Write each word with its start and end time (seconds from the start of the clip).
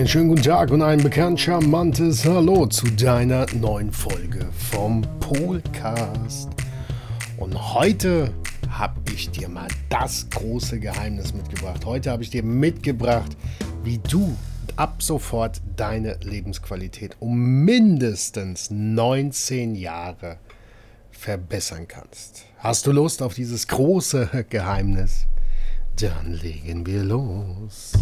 Einen 0.00 0.08
schönen 0.08 0.28
guten 0.30 0.42
Tag 0.44 0.70
und 0.70 0.80
ein 0.80 1.02
bekannt 1.02 1.38
charmantes 1.38 2.24
Hallo 2.24 2.64
zu 2.66 2.86
deiner 2.86 3.44
neuen 3.52 3.92
Folge 3.92 4.48
vom 4.70 5.02
Polcast. 5.20 6.48
Und 7.36 7.74
heute 7.74 8.32
habe 8.70 8.98
ich 9.12 9.28
dir 9.30 9.50
mal 9.50 9.68
das 9.90 10.26
große 10.30 10.80
Geheimnis 10.80 11.34
mitgebracht. 11.34 11.84
Heute 11.84 12.10
habe 12.10 12.22
ich 12.22 12.30
dir 12.30 12.42
mitgebracht, 12.42 13.36
wie 13.84 13.98
du 13.98 14.34
ab 14.76 15.02
sofort 15.02 15.60
deine 15.76 16.16
Lebensqualität 16.22 17.16
um 17.20 17.62
mindestens 17.66 18.70
19 18.70 19.74
Jahre 19.74 20.38
verbessern 21.10 21.86
kannst. 21.86 22.46
Hast 22.56 22.86
du 22.86 22.92
Lust 22.92 23.20
auf 23.20 23.34
dieses 23.34 23.68
große 23.68 24.46
Geheimnis? 24.48 25.26
Dann 26.00 26.32
legen 26.32 26.86
wir 26.86 27.04
los. 27.04 27.92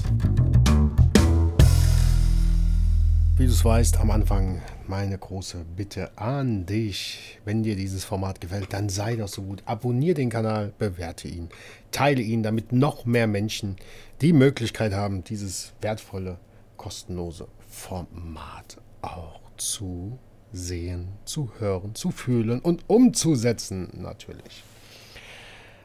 Wie 3.39 3.47
du 3.47 3.53
es 3.53 3.65
weißt, 3.65 4.01
am 4.01 4.11
Anfang 4.11 4.61
meine 4.89 5.17
große 5.17 5.65
Bitte 5.77 6.11
an 6.19 6.67
dich. 6.67 7.39
Wenn 7.45 7.63
dir 7.63 7.77
dieses 7.77 8.03
Format 8.03 8.41
gefällt, 8.41 8.73
dann 8.73 8.89
sei 8.89 9.15
doch 9.15 9.29
so 9.29 9.43
gut. 9.43 9.63
Abonniere 9.65 10.15
den 10.15 10.29
Kanal, 10.29 10.73
bewerte 10.77 11.29
ihn, 11.29 11.49
teile 11.93 12.21
ihn, 12.21 12.43
damit 12.43 12.73
noch 12.73 13.05
mehr 13.05 13.29
Menschen 13.29 13.77
die 14.23 14.33
Möglichkeit 14.33 14.93
haben, 14.93 15.23
dieses 15.23 15.73
wertvolle, 15.81 16.41
kostenlose 16.77 17.47
Format 17.69 18.79
auch 19.03 19.39
zu 19.57 20.19
sehen, 20.53 21.07
zu 21.25 21.53
hören, 21.61 21.95
zu 21.95 22.11
fühlen 22.11 22.59
und 22.59 22.89
umzusetzen 22.89 23.89
natürlich. 23.93 24.65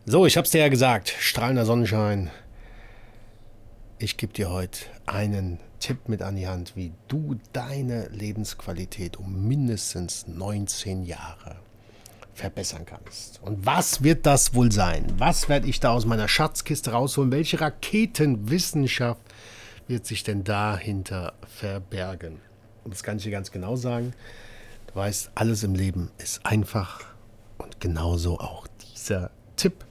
So, 0.07 0.25
ich 0.25 0.38
habe 0.38 0.45
es 0.45 0.51
dir 0.51 0.61
ja 0.61 0.69
gesagt, 0.69 1.13
strahlender 1.19 1.67
Sonnenschein. 1.67 2.31
Ich 4.03 4.17
gebe 4.17 4.33
dir 4.33 4.49
heute 4.49 4.79
einen 5.05 5.61
Tipp 5.79 6.09
mit 6.09 6.21
an 6.21 6.35
die 6.35 6.45
Hand, 6.45 6.75
wie 6.75 6.91
du 7.07 7.39
deine 7.53 8.09
Lebensqualität 8.09 9.15
um 9.15 9.47
mindestens 9.47 10.27
19 10.27 11.03
Jahre 11.03 11.55
verbessern 12.33 12.85
kannst. 12.85 13.41
Und 13.41 13.65
was 13.65 14.03
wird 14.03 14.25
das 14.25 14.53
wohl 14.55 14.73
sein? 14.73 15.07
Was 15.19 15.47
werde 15.47 15.69
ich 15.69 15.79
da 15.79 15.91
aus 15.91 16.05
meiner 16.05 16.27
Schatzkiste 16.27 16.91
rausholen? 16.91 17.31
Welche 17.31 17.61
Raketenwissenschaft 17.61 19.21
wird 19.87 20.05
sich 20.05 20.23
denn 20.23 20.43
dahinter 20.43 21.31
verbergen? 21.47 22.41
Und 22.83 22.93
das 22.93 23.03
kann 23.03 23.15
ich 23.15 23.23
dir 23.23 23.31
ganz 23.31 23.51
genau 23.51 23.77
sagen. 23.77 24.13
Du 24.88 24.95
weißt, 24.95 25.31
alles 25.33 25.63
im 25.63 25.75
Leben 25.75 26.11
ist 26.17 26.45
einfach 26.45 27.05
und 27.57 27.79
genauso 27.79 28.38
auch 28.41 28.67
dieser 28.93 29.31
Tipp. 29.55 29.85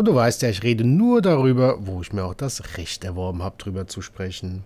Und 0.00 0.06
du 0.06 0.14
weißt 0.14 0.40
ja, 0.40 0.48
ich 0.48 0.62
rede 0.62 0.82
nur 0.82 1.20
darüber, 1.20 1.86
wo 1.86 2.00
ich 2.00 2.10
mir 2.14 2.24
auch 2.24 2.32
das 2.32 2.78
Recht 2.78 3.04
erworben 3.04 3.42
habe, 3.42 3.56
darüber 3.58 3.86
zu 3.86 4.00
sprechen. 4.00 4.64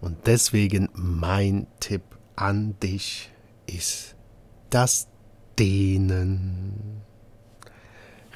Und 0.00 0.28
deswegen 0.28 0.88
mein 0.94 1.66
Tipp 1.80 2.02
an 2.36 2.76
dich 2.80 3.32
ist 3.66 4.14
das 4.70 5.08
Dehnen. 5.58 7.02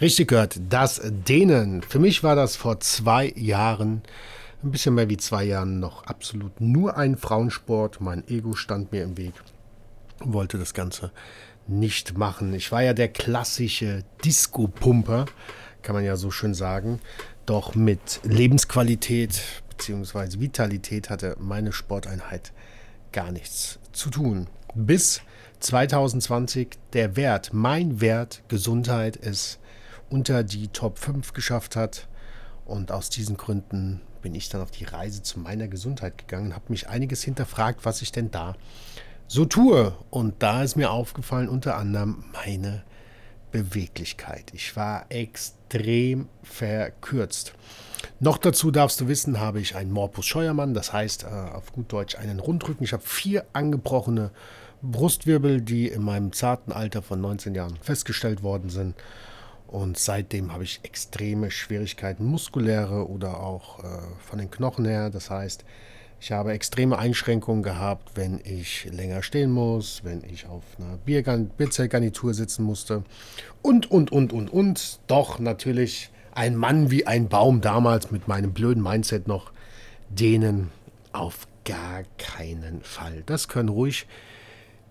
Richtig 0.00 0.26
gehört, 0.26 0.60
das 0.70 1.00
Dehnen. 1.04 1.82
Für 1.82 2.00
mich 2.00 2.24
war 2.24 2.34
das 2.34 2.56
vor 2.56 2.80
zwei 2.80 3.32
Jahren, 3.36 4.02
ein 4.64 4.72
bisschen 4.72 4.96
mehr 4.96 5.08
wie 5.08 5.18
zwei 5.18 5.44
Jahren, 5.44 5.78
noch 5.78 6.02
absolut 6.02 6.60
nur 6.60 6.96
ein 6.96 7.16
Frauensport. 7.16 8.00
Mein 8.00 8.26
Ego 8.26 8.56
stand 8.56 8.90
mir 8.90 9.04
im 9.04 9.16
Weg 9.16 9.34
und 10.18 10.32
wollte 10.32 10.58
das 10.58 10.74
Ganze 10.74 11.12
nicht 11.68 12.18
machen. 12.18 12.52
Ich 12.54 12.72
war 12.72 12.82
ja 12.82 12.92
der 12.92 13.06
klassische 13.06 14.02
Disco-Pumper, 14.24 15.26
kann 15.84 15.94
man 15.94 16.04
ja 16.04 16.16
so 16.16 16.32
schön 16.32 16.54
sagen. 16.54 17.00
Doch 17.46 17.74
mit 17.76 18.20
Lebensqualität, 18.24 19.40
bzw. 19.70 20.40
Vitalität 20.40 21.10
hatte 21.10 21.36
meine 21.38 21.72
Sporteinheit 21.72 22.52
gar 23.12 23.30
nichts 23.30 23.78
zu 23.92 24.10
tun. 24.10 24.48
Bis 24.74 25.20
2020 25.60 26.78
der 26.92 27.16
Wert, 27.16 27.52
mein 27.52 28.00
Wert 28.00 28.42
Gesundheit 28.48 29.16
es 29.16 29.60
unter 30.10 30.42
die 30.42 30.68
Top 30.68 30.98
5 30.98 31.32
geschafft 31.32 31.76
hat. 31.76 32.08
Und 32.64 32.90
aus 32.90 33.10
diesen 33.10 33.36
Gründen 33.36 34.00
bin 34.22 34.34
ich 34.34 34.48
dann 34.48 34.62
auf 34.62 34.70
die 34.70 34.84
Reise 34.84 35.22
zu 35.22 35.38
meiner 35.38 35.68
Gesundheit 35.68 36.16
gegangen, 36.16 36.54
habe 36.54 36.64
mich 36.68 36.88
einiges 36.88 37.22
hinterfragt, 37.22 37.84
was 37.84 38.00
ich 38.00 38.10
denn 38.10 38.30
da 38.30 38.56
so 39.28 39.44
tue. 39.44 39.94
Und 40.10 40.42
da 40.42 40.62
ist 40.62 40.76
mir 40.76 40.90
aufgefallen 40.90 41.48
unter 41.48 41.76
anderem 41.76 42.24
meine 42.32 42.84
Beweglichkeit. 43.54 44.50
Ich 44.52 44.74
war 44.74 45.06
extrem 45.10 46.28
verkürzt. 46.42 47.54
Noch 48.18 48.36
dazu 48.36 48.72
darfst 48.72 49.00
du 49.00 49.06
wissen, 49.06 49.38
habe 49.38 49.60
ich 49.60 49.76
einen 49.76 49.92
Morbus 49.92 50.26
Scheuermann, 50.26 50.74
das 50.74 50.92
heißt 50.92 51.22
äh, 51.22 51.26
auf 51.26 51.72
gut 51.72 51.92
Deutsch 51.92 52.16
einen 52.16 52.40
Rundrücken. 52.40 52.82
Ich 52.82 52.92
habe 52.92 53.04
vier 53.04 53.46
angebrochene 53.52 54.32
Brustwirbel, 54.82 55.60
die 55.60 55.86
in 55.86 56.02
meinem 56.02 56.32
zarten 56.32 56.72
Alter 56.72 57.00
von 57.00 57.20
19 57.20 57.54
Jahren 57.54 57.78
festgestellt 57.80 58.42
worden 58.42 58.70
sind. 58.70 58.96
Und 59.68 59.98
seitdem 59.98 60.52
habe 60.52 60.64
ich 60.64 60.80
extreme 60.82 61.52
Schwierigkeiten, 61.52 62.24
muskuläre 62.24 63.08
oder 63.08 63.38
auch 63.38 63.84
äh, 63.84 63.86
von 64.18 64.40
den 64.40 64.50
Knochen 64.50 64.84
her. 64.84 65.10
Das 65.10 65.30
heißt, 65.30 65.64
ich 66.24 66.32
habe 66.32 66.52
extreme 66.52 66.98
Einschränkungen 66.98 67.62
gehabt, 67.62 68.12
wenn 68.14 68.40
ich 68.44 68.86
länger 68.90 69.22
stehen 69.22 69.50
muss, 69.50 70.04
wenn 70.04 70.24
ich 70.24 70.46
auf 70.46 70.62
einer 70.78 70.96
Bierzeltgarnitur 70.96 72.32
sitzen 72.32 72.62
musste 72.62 73.04
und, 73.60 73.90
und, 73.90 74.10
und, 74.10 74.32
und, 74.32 74.50
und. 74.50 75.00
Doch 75.06 75.38
natürlich 75.38 76.08
ein 76.32 76.56
Mann 76.56 76.90
wie 76.90 77.06
ein 77.06 77.28
Baum 77.28 77.60
damals 77.60 78.10
mit 78.10 78.26
meinem 78.26 78.54
blöden 78.54 78.82
Mindset 78.82 79.28
noch, 79.28 79.52
denen 80.08 80.70
auf 81.12 81.46
gar 81.66 82.04
keinen 82.16 82.80
Fall. 82.80 83.22
Das 83.26 83.48
können 83.48 83.68
ruhig 83.68 84.06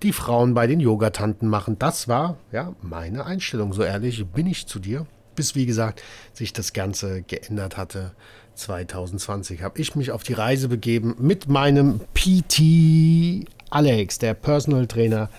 die 0.04 0.14
Frauen 0.14 0.54
bei 0.54 0.68
den 0.68 0.80
Yogatanten 0.80 1.50
machen. 1.50 1.80
Das 1.80 2.08
war 2.08 2.38
ja 2.52 2.76
meine 2.84 3.26
Einstellung. 3.26 3.74
So 3.74 3.82
ehrlich 3.82 4.24
bin 4.28 4.46
ich 4.46 4.68
zu 4.68 4.78
dir. 4.78 5.08
Bis 5.36 5.56
wie 5.56 5.66
gesagt 5.66 6.04
sich 6.32 6.54
das 6.54 6.74
Ganze 6.74 7.24
geändert 7.24 7.76
hatte. 7.76 8.12
2020 8.56 9.64
habe 9.64 9.80
ich 9.80 9.96
mich 9.96 10.12
auf 10.12 10.24
die 10.24 10.34
Reise 10.34 10.68
begeben 10.68 11.16
mit 11.20 11.48
meinem 11.48 12.00
PT 12.14 13.48
Alex, 13.70 14.20
der 14.20 14.34
Personal 14.34 14.88
Trainer. 14.88 15.30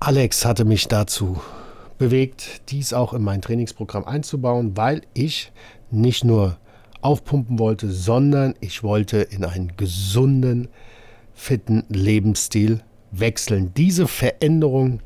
Alex 0.00 0.44
hatte 0.44 0.64
mich 0.64 0.88
dazu 0.88 1.40
bewegt, 1.98 2.62
dies 2.70 2.92
auch 2.92 3.14
in 3.14 3.22
mein 3.22 3.40
Trainingsprogramm 3.40 4.04
einzubauen, 4.04 4.76
weil 4.76 5.02
ich 5.14 5.52
nicht 5.90 6.24
nur 6.24 6.58
aufpumpen 7.00 7.58
wollte, 7.58 7.90
sondern 7.90 8.54
ich 8.60 8.82
wollte 8.82 9.18
in 9.18 9.44
einen 9.44 9.76
gesunden, 9.76 10.68
fitten 11.34 11.84
Lebensstil 11.88 12.80
wechseln. 13.10 13.72
Diese 13.76 14.06
Veränderung 14.06 15.00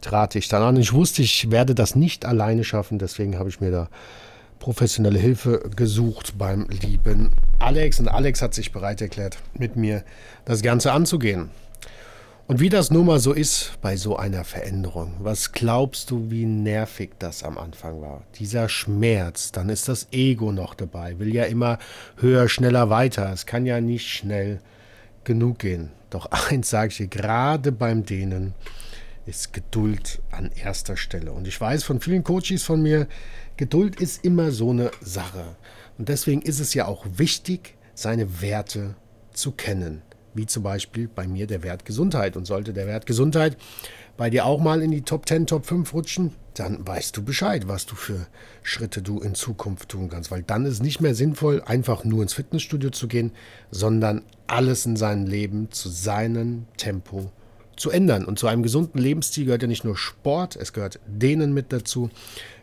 trat 0.00 0.34
ich 0.36 0.48
dann 0.48 0.62
an. 0.62 0.76
Ich 0.76 0.92
wusste, 0.92 1.22
ich 1.22 1.50
werde 1.50 1.74
das 1.74 1.96
nicht 1.96 2.24
alleine 2.24 2.64
schaffen, 2.64 2.98
deswegen 2.98 3.38
habe 3.38 3.48
ich 3.48 3.60
mir 3.60 3.70
da 3.70 3.88
professionelle 4.58 5.18
Hilfe 5.18 5.70
gesucht 5.76 6.38
beim 6.38 6.66
lieben 6.68 7.30
Alex. 7.58 8.00
Und 8.00 8.08
Alex 8.08 8.42
hat 8.42 8.54
sich 8.54 8.72
bereit 8.72 9.00
erklärt, 9.00 9.38
mit 9.54 9.76
mir 9.76 10.04
das 10.44 10.62
Ganze 10.62 10.92
anzugehen. 10.92 11.50
Und 12.46 12.60
wie 12.60 12.68
das 12.68 12.90
nun 12.90 13.06
mal 13.06 13.20
so 13.20 13.32
ist 13.32 13.72
bei 13.80 13.96
so 13.96 14.16
einer 14.18 14.44
Veränderung, 14.44 15.14
was 15.20 15.52
glaubst 15.52 16.10
du, 16.10 16.30
wie 16.30 16.44
nervig 16.44 17.12
das 17.18 17.42
am 17.42 17.56
Anfang 17.56 18.02
war? 18.02 18.22
Dieser 18.38 18.68
Schmerz, 18.68 19.50
dann 19.50 19.70
ist 19.70 19.88
das 19.88 20.08
Ego 20.12 20.52
noch 20.52 20.74
dabei, 20.74 21.18
will 21.18 21.34
ja 21.34 21.44
immer 21.44 21.78
höher, 22.18 22.50
schneller, 22.50 22.90
weiter. 22.90 23.32
Es 23.32 23.46
kann 23.46 23.64
ja 23.64 23.80
nicht 23.80 24.06
schnell 24.10 24.60
genug 25.24 25.60
gehen. 25.60 25.90
Doch 26.10 26.26
eins 26.50 26.68
sage 26.68 26.88
ich 26.88 26.96
dir, 26.98 27.06
gerade 27.06 27.72
beim 27.72 28.04
Dehnen 28.04 28.52
ist 29.26 29.52
Geduld 29.52 30.22
an 30.30 30.50
erster 30.52 30.96
Stelle. 30.96 31.32
Und 31.32 31.48
ich 31.48 31.60
weiß 31.60 31.84
von 31.84 32.00
vielen 32.00 32.24
Coaches 32.24 32.62
von 32.62 32.82
mir, 32.82 33.06
Geduld 33.56 34.00
ist 34.00 34.24
immer 34.24 34.50
so 34.50 34.70
eine 34.70 34.90
Sache. 35.00 35.56
Und 35.98 36.08
deswegen 36.08 36.42
ist 36.42 36.60
es 36.60 36.74
ja 36.74 36.86
auch 36.86 37.06
wichtig, 37.16 37.76
seine 37.94 38.40
Werte 38.40 38.96
zu 39.32 39.52
kennen 39.52 40.02
wie 40.34 40.46
zum 40.46 40.62
Beispiel 40.62 41.08
bei 41.08 41.26
mir 41.26 41.46
der 41.46 41.62
Wert 41.62 41.84
Gesundheit. 41.84 42.36
Und 42.36 42.44
sollte 42.44 42.72
der 42.72 42.86
Wert 42.86 43.06
Gesundheit 43.06 43.56
bei 44.16 44.30
dir 44.30 44.44
auch 44.44 44.60
mal 44.60 44.82
in 44.82 44.90
die 44.90 45.02
Top 45.02 45.28
10, 45.28 45.46
Top 45.46 45.66
5 45.66 45.94
rutschen, 45.94 46.32
dann 46.54 46.86
weißt 46.86 47.16
du 47.16 47.24
Bescheid, 47.24 47.66
was 47.66 47.86
du 47.86 47.94
für 47.94 48.26
Schritte 48.62 49.02
du 49.02 49.20
in 49.20 49.34
Zukunft 49.34 49.88
tun 49.88 50.08
kannst. 50.08 50.30
Weil 50.30 50.42
dann 50.42 50.66
ist 50.66 50.74
es 50.74 50.82
nicht 50.82 51.00
mehr 51.00 51.14
sinnvoll, 51.14 51.62
einfach 51.64 52.04
nur 52.04 52.22
ins 52.22 52.34
Fitnessstudio 52.34 52.90
zu 52.90 53.08
gehen, 53.08 53.32
sondern 53.70 54.22
alles 54.46 54.86
in 54.86 54.96
seinem 54.96 55.26
Leben 55.26 55.70
zu 55.70 55.88
seinem 55.88 56.66
Tempo 56.76 57.22
zu 57.22 57.43
ändern. 57.90 58.24
Und 58.24 58.38
zu 58.38 58.46
einem 58.46 58.62
gesunden 58.62 58.98
Lebensstil 59.00 59.46
gehört 59.46 59.62
ja 59.62 59.68
nicht 59.68 59.84
nur 59.84 59.96
Sport, 59.96 60.56
es 60.56 60.72
gehört 60.72 61.00
Dehnen 61.06 61.52
mit 61.52 61.72
dazu, 61.72 62.10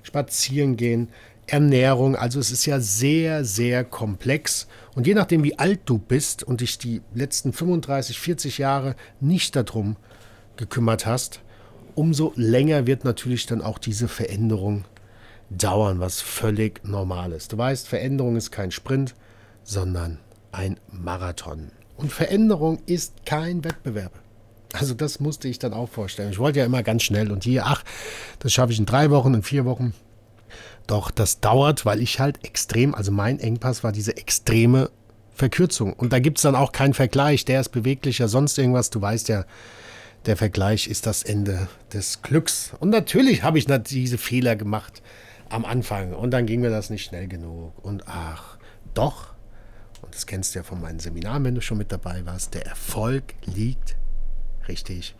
spazieren 0.03 0.77
gehen, 0.77 1.09
Ernährung. 1.47 2.15
Also 2.15 2.39
es 2.39 2.51
ist 2.51 2.65
ja 2.65 2.79
sehr, 2.79 3.43
sehr 3.43 3.83
komplex. 3.83 4.67
Und 4.95 5.07
je 5.07 5.13
nachdem, 5.13 5.43
wie 5.43 5.59
alt 5.59 5.81
du 5.85 5.97
bist 5.97 6.43
und 6.43 6.61
dich 6.61 6.77
die 6.77 7.01
letzten 7.13 7.53
35, 7.53 8.19
40 8.19 8.57
Jahre 8.57 8.95
nicht 9.19 9.55
darum 9.55 9.95
gekümmert 10.55 11.05
hast, 11.05 11.41
umso 11.95 12.33
länger 12.35 12.87
wird 12.87 13.03
natürlich 13.03 13.45
dann 13.45 13.61
auch 13.61 13.79
diese 13.79 14.07
Veränderung 14.07 14.85
dauern, 15.49 15.99
was 15.99 16.21
völlig 16.21 16.83
normal 16.85 17.33
ist. 17.33 17.51
Du 17.51 17.57
weißt, 17.57 17.87
Veränderung 17.87 18.37
ist 18.37 18.51
kein 18.51 18.71
Sprint, 18.71 19.15
sondern 19.63 20.19
ein 20.51 20.79
Marathon. 20.91 21.71
Und 21.97 22.11
Veränderung 22.11 22.79
ist 22.85 23.25
kein 23.25 23.63
Wettbewerb. 23.63 24.13
Also 24.73 24.93
das 24.93 25.19
musste 25.19 25.47
ich 25.47 25.59
dann 25.59 25.73
auch 25.73 25.89
vorstellen. 25.89 26.31
Ich 26.31 26.39
wollte 26.39 26.59
ja 26.59 26.65
immer 26.65 26.83
ganz 26.83 27.03
schnell 27.03 27.31
und 27.31 27.43
hier, 27.43 27.65
ach, 27.65 27.83
das 28.39 28.53
schaffe 28.53 28.71
ich 28.71 28.79
in 28.79 28.85
drei 28.85 29.09
Wochen, 29.09 29.33
in 29.33 29.43
vier 29.43 29.65
Wochen. 29.65 29.93
Doch 30.87 31.11
das 31.11 31.39
dauert, 31.39 31.85
weil 31.85 32.01
ich 32.01 32.19
halt 32.19 32.43
extrem, 32.45 32.95
also 32.95 33.11
mein 33.11 33.39
Engpass 33.39 33.83
war 33.83 33.91
diese 33.91 34.17
extreme 34.17 34.89
Verkürzung. 35.33 35.93
Und 35.93 36.13
da 36.13 36.19
gibt 36.19 36.37
es 36.37 36.43
dann 36.43 36.55
auch 36.55 36.71
keinen 36.71 36.93
Vergleich, 36.93 37.45
der 37.45 37.61
ist 37.61 37.69
beweglicher, 37.69 38.27
sonst 38.27 38.57
irgendwas. 38.57 38.89
Du 38.89 39.01
weißt 39.01 39.29
ja, 39.29 39.45
der 40.25 40.37
Vergleich 40.37 40.87
ist 40.87 41.05
das 41.05 41.23
Ende 41.23 41.67
des 41.93 42.21
Glücks. 42.21 42.71
Und 42.79 42.89
natürlich 42.89 43.43
habe 43.43 43.57
ich 43.57 43.65
diese 43.65 44.17
Fehler 44.17 44.55
gemacht 44.55 45.01
am 45.49 45.65
Anfang. 45.65 46.13
Und 46.13 46.31
dann 46.31 46.45
ging 46.45 46.61
mir 46.61 46.69
das 46.69 46.89
nicht 46.89 47.05
schnell 47.05 47.27
genug. 47.27 47.73
Und 47.83 48.07
ach, 48.07 48.57
doch, 48.93 49.33
und 50.01 50.15
das 50.15 50.25
kennst 50.25 50.55
du 50.55 50.59
ja 50.59 50.63
von 50.63 50.81
meinen 50.81 50.99
Seminaren, 50.99 51.43
wenn 51.43 51.55
du 51.55 51.61
schon 51.61 51.77
mit 51.77 51.91
dabei 51.91 52.25
warst, 52.25 52.53
der 52.53 52.65
Erfolg 52.65 53.35
liegt 53.45 53.95
richtig 54.71 55.13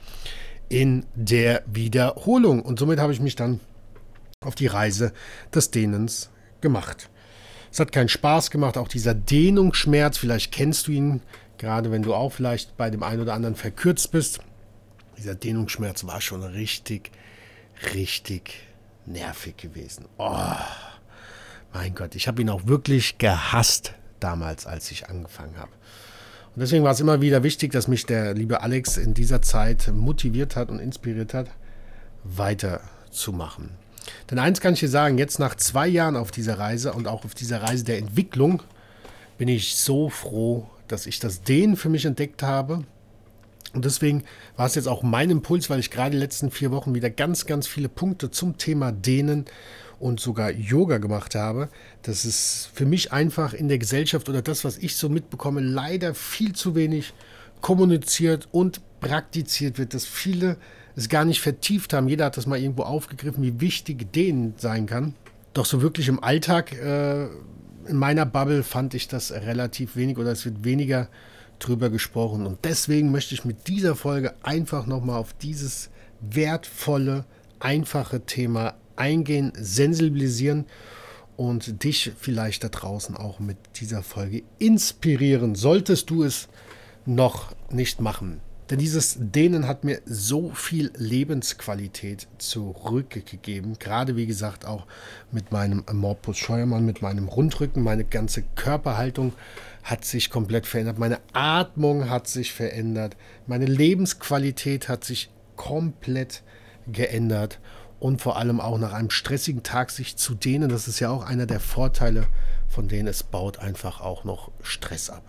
in 0.69 1.05
der 1.15 1.63
Wiederholung. 1.65 2.61
Und 2.61 2.79
somit 2.79 2.99
habe 2.99 3.11
ich 3.11 3.19
mich 3.19 3.35
dann 3.35 3.59
auf 4.39 4.55
die 4.55 4.67
Reise 4.67 5.11
des 5.53 5.69
Dehnens 5.69 6.29
gemacht. 6.61 7.09
Es 7.71 7.79
hat 7.79 7.91
keinen 7.91 8.09
Spaß 8.09 8.51
gemacht, 8.51 8.77
auch 8.77 8.87
dieser 8.87 9.13
Dehnungsschmerz, 9.13 10.17
vielleicht 10.17 10.51
kennst 10.51 10.87
du 10.87 10.91
ihn, 10.91 11.21
gerade 11.57 11.91
wenn 11.91 12.03
du 12.03 12.13
auch 12.13 12.31
vielleicht 12.31 12.77
bei 12.77 12.89
dem 12.89 13.03
einen 13.03 13.21
oder 13.21 13.33
anderen 13.33 13.55
verkürzt 13.55 14.11
bist. 14.11 14.39
Dieser 15.17 15.35
Dehnungsschmerz 15.35 16.05
war 16.05 16.21
schon 16.21 16.41
richtig, 16.41 17.11
richtig 17.93 18.63
nervig 19.05 19.57
gewesen. 19.57 20.05
Oh, 20.17 20.55
mein 21.73 21.95
Gott, 21.95 22.15
ich 22.15 22.27
habe 22.27 22.41
ihn 22.41 22.49
auch 22.49 22.67
wirklich 22.67 23.17
gehasst 23.17 23.93
damals, 24.19 24.65
als 24.65 24.89
ich 24.91 25.09
angefangen 25.09 25.57
habe. 25.57 25.71
Und 26.55 26.59
deswegen 26.59 26.83
war 26.83 26.91
es 26.91 26.99
immer 26.99 27.21
wieder 27.21 27.43
wichtig, 27.43 27.71
dass 27.71 27.87
mich 27.87 28.05
der 28.05 28.33
liebe 28.33 28.61
Alex 28.61 28.97
in 28.97 29.13
dieser 29.13 29.41
Zeit 29.41 29.89
motiviert 29.93 30.55
hat 30.55 30.69
und 30.69 30.79
inspiriert 30.79 31.33
hat, 31.33 31.47
weiterzumachen. 32.23 33.69
Denn 34.29 34.39
eins 34.39 34.59
kann 34.59 34.73
ich 34.73 34.81
dir 34.81 34.89
sagen, 34.89 35.17
jetzt 35.17 35.39
nach 35.39 35.55
zwei 35.55 35.87
Jahren 35.87 36.17
auf 36.17 36.31
dieser 36.31 36.59
Reise 36.59 36.93
und 36.93 37.07
auch 37.07 37.23
auf 37.23 37.35
dieser 37.35 37.61
Reise 37.61 37.85
der 37.85 37.99
Entwicklung 37.99 38.63
bin 39.37 39.47
ich 39.47 39.75
so 39.75 40.09
froh, 40.09 40.67
dass 40.87 41.05
ich 41.05 41.19
das 41.19 41.41
Dehnen 41.41 41.77
für 41.77 41.89
mich 41.89 42.05
entdeckt 42.05 42.43
habe. 42.43 42.83
Und 43.73 43.85
deswegen 43.85 44.23
war 44.57 44.65
es 44.65 44.75
jetzt 44.75 44.87
auch 44.87 45.03
mein 45.03 45.29
Impuls, 45.29 45.69
weil 45.69 45.79
ich 45.79 45.91
gerade 45.91 46.11
die 46.11 46.17
letzten 46.17 46.51
vier 46.51 46.71
Wochen 46.71 46.93
wieder 46.93 47.09
ganz, 47.09 47.45
ganz 47.45 47.67
viele 47.67 47.87
Punkte 47.87 48.29
zum 48.29 48.57
Thema 48.57 48.91
Dehnen 48.91 49.45
und 50.01 50.19
sogar 50.19 50.51
Yoga 50.51 50.97
gemacht 50.97 51.35
habe, 51.35 51.69
dass 52.01 52.25
es 52.25 52.69
für 52.73 52.85
mich 52.85 53.11
einfach 53.11 53.53
in 53.53 53.67
der 53.67 53.77
Gesellschaft 53.77 54.27
oder 54.29 54.41
das, 54.41 54.63
was 54.63 54.77
ich 54.77 54.95
so 54.95 55.09
mitbekomme, 55.09 55.61
leider 55.61 56.13
viel 56.15 56.53
zu 56.53 56.75
wenig 56.75 57.13
kommuniziert 57.61 58.47
und 58.51 58.81
praktiziert 58.99 59.77
wird, 59.77 59.93
dass 59.93 60.05
viele 60.05 60.57
es 60.95 61.07
gar 61.07 61.25
nicht 61.25 61.41
vertieft 61.41 61.93
haben. 61.93 62.07
Jeder 62.07 62.25
hat 62.25 62.37
das 62.37 62.47
mal 62.47 62.59
irgendwo 62.59 62.83
aufgegriffen, 62.83 63.43
wie 63.43 63.61
wichtig 63.61 64.11
denen 64.11 64.55
sein 64.57 64.87
kann. 64.87 65.13
Doch 65.53 65.65
so 65.65 65.81
wirklich 65.81 66.07
im 66.07 66.23
Alltag, 66.23 66.73
äh, 66.73 67.25
in 67.87 67.97
meiner 67.97 68.25
Bubble, 68.25 68.63
fand 68.63 68.93
ich 68.93 69.07
das 69.07 69.31
relativ 69.31 69.95
wenig 69.95 70.17
oder 70.17 70.31
es 70.31 70.45
wird 70.45 70.63
weniger 70.63 71.07
drüber 71.59 71.89
gesprochen. 71.89 72.45
Und 72.45 72.59
deswegen 72.63 73.11
möchte 73.11 73.35
ich 73.35 73.45
mit 73.45 73.67
dieser 73.67 73.95
Folge 73.95 74.33
einfach 74.43 74.85
nochmal 74.85 75.19
auf 75.19 75.33
dieses 75.33 75.89
wertvolle, 76.21 77.25
einfache 77.59 78.21
Thema 78.21 78.75
eingehen, 78.95 79.53
sensibilisieren 79.55 80.65
und 81.37 81.83
dich 81.83 82.11
vielleicht 82.19 82.63
da 82.63 82.69
draußen 82.69 83.15
auch 83.15 83.39
mit 83.39 83.57
dieser 83.75 84.03
Folge 84.03 84.43
inspirieren, 84.59 85.55
solltest 85.55 86.09
du 86.09 86.23
es 86.23 86.47
noch 87.05 87.53
nicht 87.71 88.01
machen. 88.01 88.41
Denn 88.71 88.79
dieses 88.79 89.17
Dehnen 89.19 89.67
hat 89.67 89.83
mir 89.83 89.99
so 90.05 90.51
viel 90.51 90.91
Lebensqualität 90.95 92.29
zurückgegeben. 92.37 93.77
Gerade 93.79 94.15
wie 94.15 94.25
gesagt 94.25 94.65
auch 94.65 94.87
mit 95.29 95.51
meinem 95.51 95.83
Morbus 95.91 96.37
Scheuermann, 96.37 96.85
mit 96.85 97.01
meinem 97.01 97.27
Rundrücken. 97.27 97.83
Meine 97.83 98.05
ganze 98.05 98.43
Körperhaltung 98.55 99.33
hat 99.83 100.05
sich 100.05 100.29
komplett 100.29 100.67
verändert. 100.67 100.99
Meine 100.99 101.19
Atmung 101.33 102.09
hat 102.09 102.29
sich 102.29 102.53
verändert. 102.53 103.17
Meine 103.45 103.65
Lebensqualität 103.65 104.87
hat 104.87 105.03
sich 105.03 105.29
komplett 105.57 106.41
geändert 106.89 107.59
und 108.01 108.19
vor 108.19 108.35
allem 108.35 108.59
auch 108.59 108.79
nach 108.79 108.93
einem 108.93 109.11
stressigen 109.11 109.61
Tag 109.61 109.91
sich 109.91 110.17
zu 110.17 110.33
dehnen. 110.33 110.69
Das 110.69 110.87
ist 110.87 110.99
ja 110.99 111.11
auch 111.11 111.23
einer 111.23 111.45
der 111.45 111.59
Vorteile, 111.59 112.25
von 112.67 112.87
denen 112.87 113.07
es 113.07 113.21
baut 113.21 113.59
einfach 113.59 114.01
auch 114.01 114.23
noch 114.23 114.51
Stress 114.63 115.11
ab. 115.11 115.23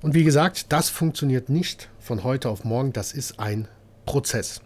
Und 0.00 0.14
wie 0.14 0.24
gesagt, 0.24 0.72
das 0.72 0.88
funktioniert 0.88 1.50
nicht 1.50 1.90
von 2.00 2.24
heute 2.24 2.48
auf 2.48 2.64
morgen. 2.64 2.94
Das 2.94 3.12
ist 3.12 3.38
ein 3.38 3.68
Prozess. 4.06 4.62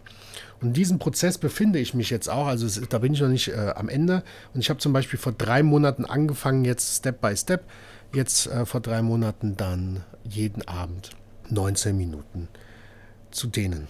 Und 0.61 0.69
in 0.69 0.73
diesem 0.73 0.97
Prozess 0.97 1.37
befinde 1.37 1.79
ich 1.79 1.93
mich 1.93 2.09
jetzt 2.09 2.29
auch. 2.29 2.47
Also 2.47 2.85
da 2.85 2.99
bin 2.99 3.13
ich 3.13 3.19
noch 3.19 3.27
nicht 3.27 3.49
äh, 3.49 3.73
am 3.75 3.89
Ende. 3.89 4.23
Und 4.53 4.61
ich 4.61 4.69
habe 4.69 4.79
zum 4.79 4.93
Beispiel 4.93 5.19
vor 5.19 5.33
drei 5.33 5.63
Monaten 5.63 6.05
angefangen, 6.05 6.63
jetzt 6.63 6.99
Step 6.99 7.19
by 7.19 7.35
Step. 7.35 7.65
Jetzt 8.13 8.47
äh, 8.47 8.65
vor 8.65 8.79
drei 8.79 9.01
Monaten 9.01 9.57
dann 9.57 10.01
jeden 10.23 10.65
Abend 10.65 11.09
19 11.49 11.97
Minuten 11.97 12.47
zu 13.31 13.47
dehnen. 13.47 13.89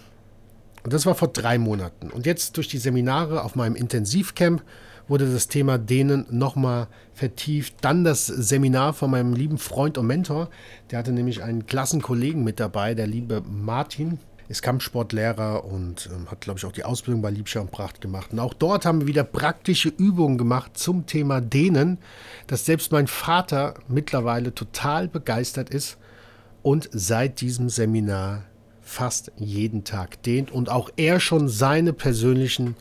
Und 0.86 0.92
das 0.92 1.04
war 1.04 1.16
vor 1.16 1.26
drei 1.26 1.58
Monaten. 1.58 2.12
Und 2.12 2.26
jetzt 2.26 2.56
durch 2.56 2.68
die 2.68 2.78
Seminare 2.78 3.42
auf 3.42 3.56
meinem 3.56 3.74
Intensivcamp 3.74 4.62
wurde 5.08 5.28
das 5.32 5.48
Thema 5.48 5.78
Dehnen 5.78 6.26
nochmal 6.30 6.86
vertieft. 7.12 7.74
Dann 7.80 8.04
das 8.04 8.26
Seminar 8.28 8.92
von 8.92 9.10
meinem 9.10 9.34
lieben 9.34 9.58
Freund 9.58 9.98
und 9.98 10.06
Mentor. 10.06 10.48
Der 10.92 11.00
hatte 11.00 11.10
nämlich 11.10 11.42
einen 11.42 11.66
Klassenkollegen 11.66 12.44
mit 12.44 12.60
dabei, 12.60 12.94
der 12.94 13.08
liebe 13.08 13.42
Martin. 13.44 14.20
Ist 14.48 14.62
Kampfsportlehrer 14.62 15.64
und 15.64 16.08
ähm, 16.14 16.30
hat, 16.30 16.42
glaube 16.42 16.60
ich, 16.60 16.64
auch 16.64 16.70
die 16.70 16.84
Ausbildung 16.84 17.20
bei 17.20 17.30
Liebscher 17.30 17.62
und 17.62 17.72
Pracht 17.72 18.00
gemacht. 18.00 18.32
Und 18.32 18.38
auch 18.38 18.54
dort 18.54 18.86
haben 18.86 19.00
wir 19.00 19.08
wieder 19.08 19.24
praktische 19.24 19.88
Übungen 19.88 20.38
gemacht 20.38 20.78
zum 20.78 21.04
Thema 21.06 21.40
Dehnen, 21.40 21.98
dass 22.46 22.64
selbst 22.64 22.92
mein 22.92 23.08
Vater 23.08 23.74
mittlerweile 23.88 24.54
total 24.54 25.08
begeistert 25.08 25.68
ist 25.68 25.98
und 26.62 26.88
seit 26.92 27.40
diesem 27.40 27.70
Seminar 27.70 28.44
fast 28.86 29.32
jeden 29.36 29.82
Tag 29.82 30.22
dehnt 30.22 30.52
und 30.52 30.70
auch 30.70 30.90
er 30.96 31.18
schon 31.18 31.48
seine 31.48 31.92
persönlichen 31.92 32.76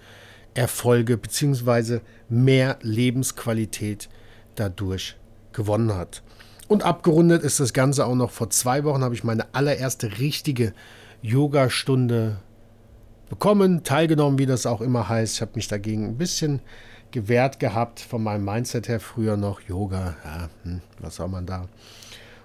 Erfolge 0.54 1.18
bzw. 1.18 2.00
mehr 2.30 2.78
Lebensqualität 2.82 4.08
dadurch 4.54 5.18
gewonnen 5.52 5.96
hat. 5.96 6.22
Und 6.68 6.84
abgerundet 6.84 7.42
ist 7.42 7.60
das 7.60 7.74
Ganze 7.74 8.06
auch 8.06 8.16
noch 8.16 8.30
vor 8.30 8.52
zwei 8.52 8.84
Wochen, 8.84 9.04
habe 9.04 9.16
ich 9.16 9.24
meine 9.24 9.54
allererste 9.54 10.20
richtige 10.20 10.74
Yoga-Stunde 11.24 12.38
bekommen, 13.28 13.84
teilgenommen, 13.84 14.38
wie 14.38 14.46
das 14.46 14.68
auch 14.68 14.82
immer 14.82 15.10
heißt. 15.10 15.36
Ich 15.36 15.42
habe 15.42 15.54
mich 15.56 15.68
dagegen 15.68 16.06
ein 16.06 16.18
bisschen 16.18 16.62
gewehrt 17.10 17.60
gehabt, 17.60 18.00
von 18.00 18.22
meinem 18.22 18.46
Mindset 18.46 18.88
her 18.88 19.00
früher 19.00 19.38
noch 19.38 19.60
Yoga. 19.62 20.16
Ja, 20.24 20.50
hm, 20.64 20.82
was 21.00 21.16
soll 21.16 21.30
man 21.30 21.48
da? 21.48 21.68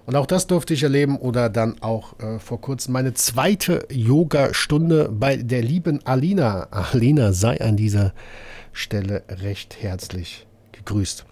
Und 0.06 0.16
auch 0.16 0.26
das 0.26 0.46
durfte 0.46 0.74
ich 0.74 0.82
erleben 0.82 1.18
oder 1.18 1.48
dann 1.48 1.80
auch 1.82 2.18
äh, 2.18 2.38
vor 2.38 2.60
kurzem 2.60 2.92
meine 2.92 3.14
zweite 3.14 3.86
Yoga-Stunde 3.90 5.08
bei 5.12 5.36
der 5.36 5.62
lieben 5.62 6.04
Alina. 6.04 6.68
Alina 6.70 7.32
sei 7.32 7.60
an 7.60 7.76
dieser 7.76 8.12
Stelle 8.72 9.22
recht 9.28 9.76
herzlich 9.80 10.46
gegrüßt. 10.72 11.24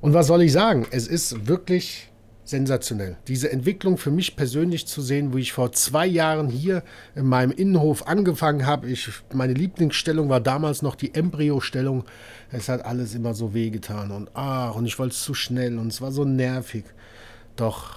Und 0.00 0.14
was 0.14 0.28
soll 0.28 0.42
ich 0.42 0.52
sagen? 0.52 0.86
Es 0.90 1.06
ist 1.06 1.48
wirklich 1.48 2.08
sensationell. 2.48 3.16
Diese 3.26 3.52
Entwicklung 3.52 3.98
für 3.98 4.10
mich 4.10 4.34
persönlich 4.34 4.86
zu 4.86 5.02
sehen, 5.02 5.32
wo 5.32 5.36
ich 5.36 5.52
vor 5.52 5.72
zwei 5.72 6.06
Jahren 6.06 6.48
hier 6.48 6.82
in 7.14 7.26
meinem 7.26 7.52
Innenhof 7.52 8.06
angefangen 8.06 8.64
habe. 8.64 8.88
Ich, 8.88 9.10
meine 9.34 9.52
Lieblingsstellung 9.52 10.30
war 10.30 10.40
damals 10.40 10.80
noch 10.80 10.94
die 10.94 11.14
Embryo-Stellung. 11.14 12.04
Es 12.50 12.70
hat 12.70 12.84
alles 12.86 13.14
immer 13.14 13.34
so 13.34 13.52
wehgetan 13.52 14.10
und 14.10 14.30
ach, 14.32 14.74
und 14.76 14.86
ich 14.86 14.98
wollte 14.98 15.12
es 15.12 15.22
zu 15.22 15.34
schnell 15.34 15.78
und 15.78 15.88
es 15.88 16.00
war 16.00 16.10
so 16.10 16.24
nervig. 16.24 16.84
Doch 17.58 17.96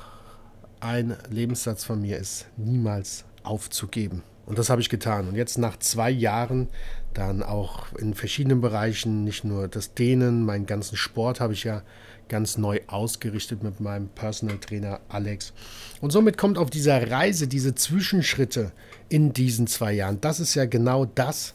ein 0.79 1.15
Lebenssatz 1.29 1.83
von 1.83 2.01
mir 2.01 2.17
ist, 2.17 2.47
niemals 2.57 3.25
aufzugeben. 3.43 4.23
Und 4.47 4.57
das 4.57 4.71
habe 4.71 4.81
ich 4.81 4.89
getan. 4.89 5.27
Und 5.27 5.35
jetzt 5.35 5.59
nach 5.59 5.77
zwei 5.77 6.09
Jahren 6.09 6.67
dann 7.13 7.43
auch 7.43 7.93
in 7.93 8.15
verschiedenen 8.15 8.59
Bereichen, 8.59 9.23
nicht 9.23 9.43
nur 9.43 9.67
das 9.67 9.93
Dehnen, 9.93 10.45
meinen 10.45 10.65
ganzen 10.65 10.97
Sport 10.97 11.39
habe 11.39 11.53
ich 11.53 11.63
ja 11.63 11.83
ganz 12.27 12.57
neu 12.57 12.79
ausgerichtet 12.87 13.61
mit 13.61 13.79
meinem 13.79 14.07
Personal 14.09 14.57
Trainer 14.57 14.99
Alex. 15.09 15.53
Und 16.01 16.11
somit 16.11 16.39
kommt 16.39 16.57
auf 16.57 16.71
dieser 16.71 17.11
Reise 17.11 17.47
diese 17.47 17.75
Zwischenschritte 17.75 18.71
in 19.09 19.31
diesen 19.31 19.67
zwei 19.67 19.93
Jahren. 19.93 20.21
Das 20.21 20.39
ist 20.39 20.55
ja 20.55 20.65
genau 20.65 21.05
das, 21.05 21.53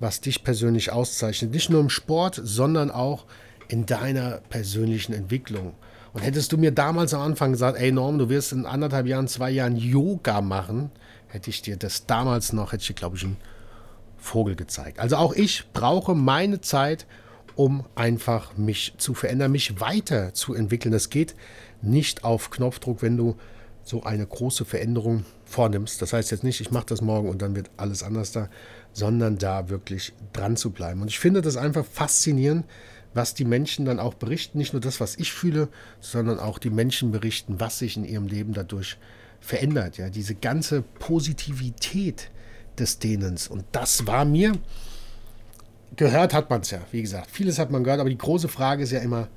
was 0.00 0.22
dich 0.22 0.42
persönlich 0.42 0.90
auszeichnet. 0.90 1.50
Nicht 1.50 1.68
nur 1.68 1.82
im 1.82 1.90
Sport, 1.90 2.40
sondern 2.42 2.90
auch 2.90 3.26
in 3.68 3.84
deiner 3.84 4.40
persönlichen 4.48 5.12
Entwicklung. 5.12 5.74
Und 6.12 6.22
hättest 6.22 6.52
du 6.52 6.58
mir 6.58 6.72
damals 6.72 7.14
am 7.14 7.22
Anfang 7.22 7.52
gesagt, 7.52 7.78
ey 7.78 7.90
Norm, 7.90 8.18
du 8.18 8.28
wirst 8.28 8.52
in 8.52 8.66
anderthalb 8.66 9.06
Jahren, 9.06 9.28
zwei 9.28 9.50
Jahren 9.50 9.76
Yoga 9.76 10.40
machen, 10.42 10.90
hätte 11.28 11.50
ich 11.50 11.62
dir 11.62 11.76
das 11.76 12.06
damals 12.06 12.52
noch, 12.52 12.72
hätte 12.72 12.82
ich 12.82 12.88
dir, 12.88 12.94
glaube 12.94 13.16
ich, 13.16 13.24
einen 13.24 13.38
Vogel 14.18 14.54
gezeigt. 14.54 14.98
Also 14.98 15.16
auch 15.16 15.32
ich 15.32 15.64
brauche 15.72 16.14
meine 16.14 16.60
Zeit, 16.60 17.06
um 17.56 17.84
einfach 17.94 18.56
mich 18.56 18.94
zu 18.98 19.14
verändern, 19.14 19.52
mich 19.52 19.80
weiterzuentwickeln. 19.80 20.92
Das 20.92 21.10
geht 21.10 21.34
nicht 21.80 22.24
auf 22.24 22.50
Knopfdruck, 22.50 23.02
wenn 23.02 23.16
du 23.16 23.36
so 23.84 24.04
eine 24.04 24.26
große 24.26 24.64
Veränderung 24.64 25.24
vornimmst. 25.44 26.00
Das 26.00 26.12
heißt 26.12 26.30
jetzt 26.30 26.44
nicht, 26.44 26.60
ich 26.60 26.70
mache 26.70 26.86
das 26.86 27.00
morgen 27.00 27.28
und 27.28 27.42
dann 27.42 27.56
wird 27.56 27.70
alles 27.76 28.02
anders 28.02 28.32
da, 28.32 28.48
sondern 28.92 29.38
da 29.38 29.68
wirklich 29.68 30.12
dran 30.32 30.56
zu 30.56 30.70
bleiben. 30.70 31.02
Und 31.02 31.08
ich 31.08 31.18
finde 31.18 31.42
das 31.42 31.56
einfach 31.56 31.84
faszinierend, 31.84 32.64
was 33.14 33.34
die 33.34 33.44
Menschen 33.44 33.84
dann 33.84 33.98
auch 33.98 34.14
berichten. 34.14 34.58
Nicht 34.58 34.72
nur 34.72 34.80
das, 34.80 35.00
was 35.00 35.16
ich 35.16 35.32
fühle, 35.32 35.68
sondern 36.00 36.38
auch 36.38 36.58
die 36.58 36.70
Menschen 36.70 37.12
berichten, 37.12 37.60
was 37.60 37.78
sich 37.78 37.96
in 37.96 38.04
ihrem 38.04 38.26
Leben 38.26 38.52
dadurch 38.52 38.96
verändert. 39.40 39.98
Ja, 39.98 40.08
diese 40.08 40.34
ganze 40.34 40.82
Positivität 40.82 42.30
des 42.78 42.98
Dehnens. 42.98 43.48
Und 43.48 43.64
das 43.72 44.06
war 44.06 44.24
mir, 44.24 44.52
gehört 45.96 46.32
hat 46.32 46.50
man 46.50 46.62
es 46.62 46.70
ja, 46.70 46.80
wie 46.90 47.02
gesagt. 47.02 47.30
Vieles 47.30 47.58
hat 47.58 47.70
man 47.70 47.84
gehört, 47.84 48.00
aber 48.00 48.10
die 48.10 48.18
große 48.18 48.48
Frage 48.48 48.82
ist 48.82 48.92
ja 48.92 49.00
immer, 49.00 49.28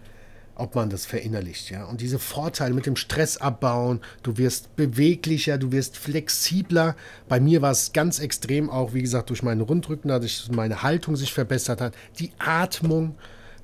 ob 0.56 0.74
man 0.76 0.90
das 0.90 1.06
verinnerlicht, 1.06 1.70
ja. 1.70 1.84
Und 1.84 2.00
diese 2.00 2.18
Vorteile 2.18 2.74
mit 2.74 2.86
dem 2.86 2.96
Stress 2.96 3.36
abbauen, 3.38 4.00
du 4.24 4.38
wirst 4.38 4.74
beweglicher, 4.78 5.58
du 5.58 5.74
wirst 5.74 5.98
flexibler. 5.98 6.96
Bei 7.28 7.42
mir 7.42 7.62
war 7.62 7.72
es 7.72 7.92
ganz 7.92 8.20
extrem 8.20 8.70
auch, 8.70 8.94
wie 8.94 9.02
gesagt, 9.02 9.30
durch 9.30 9.44
meinen 9.44 9.60
Rundrücken, 9.60 10.08
dadurch 10.08 10.48
meine 10.52 10.82
Haltung 10.82 11.18
sich 11.18 11.34
verbessert 11.34 11.82
hat. 11.82 11.94
Die 12.20 12.32
Atmung 12.40 13.16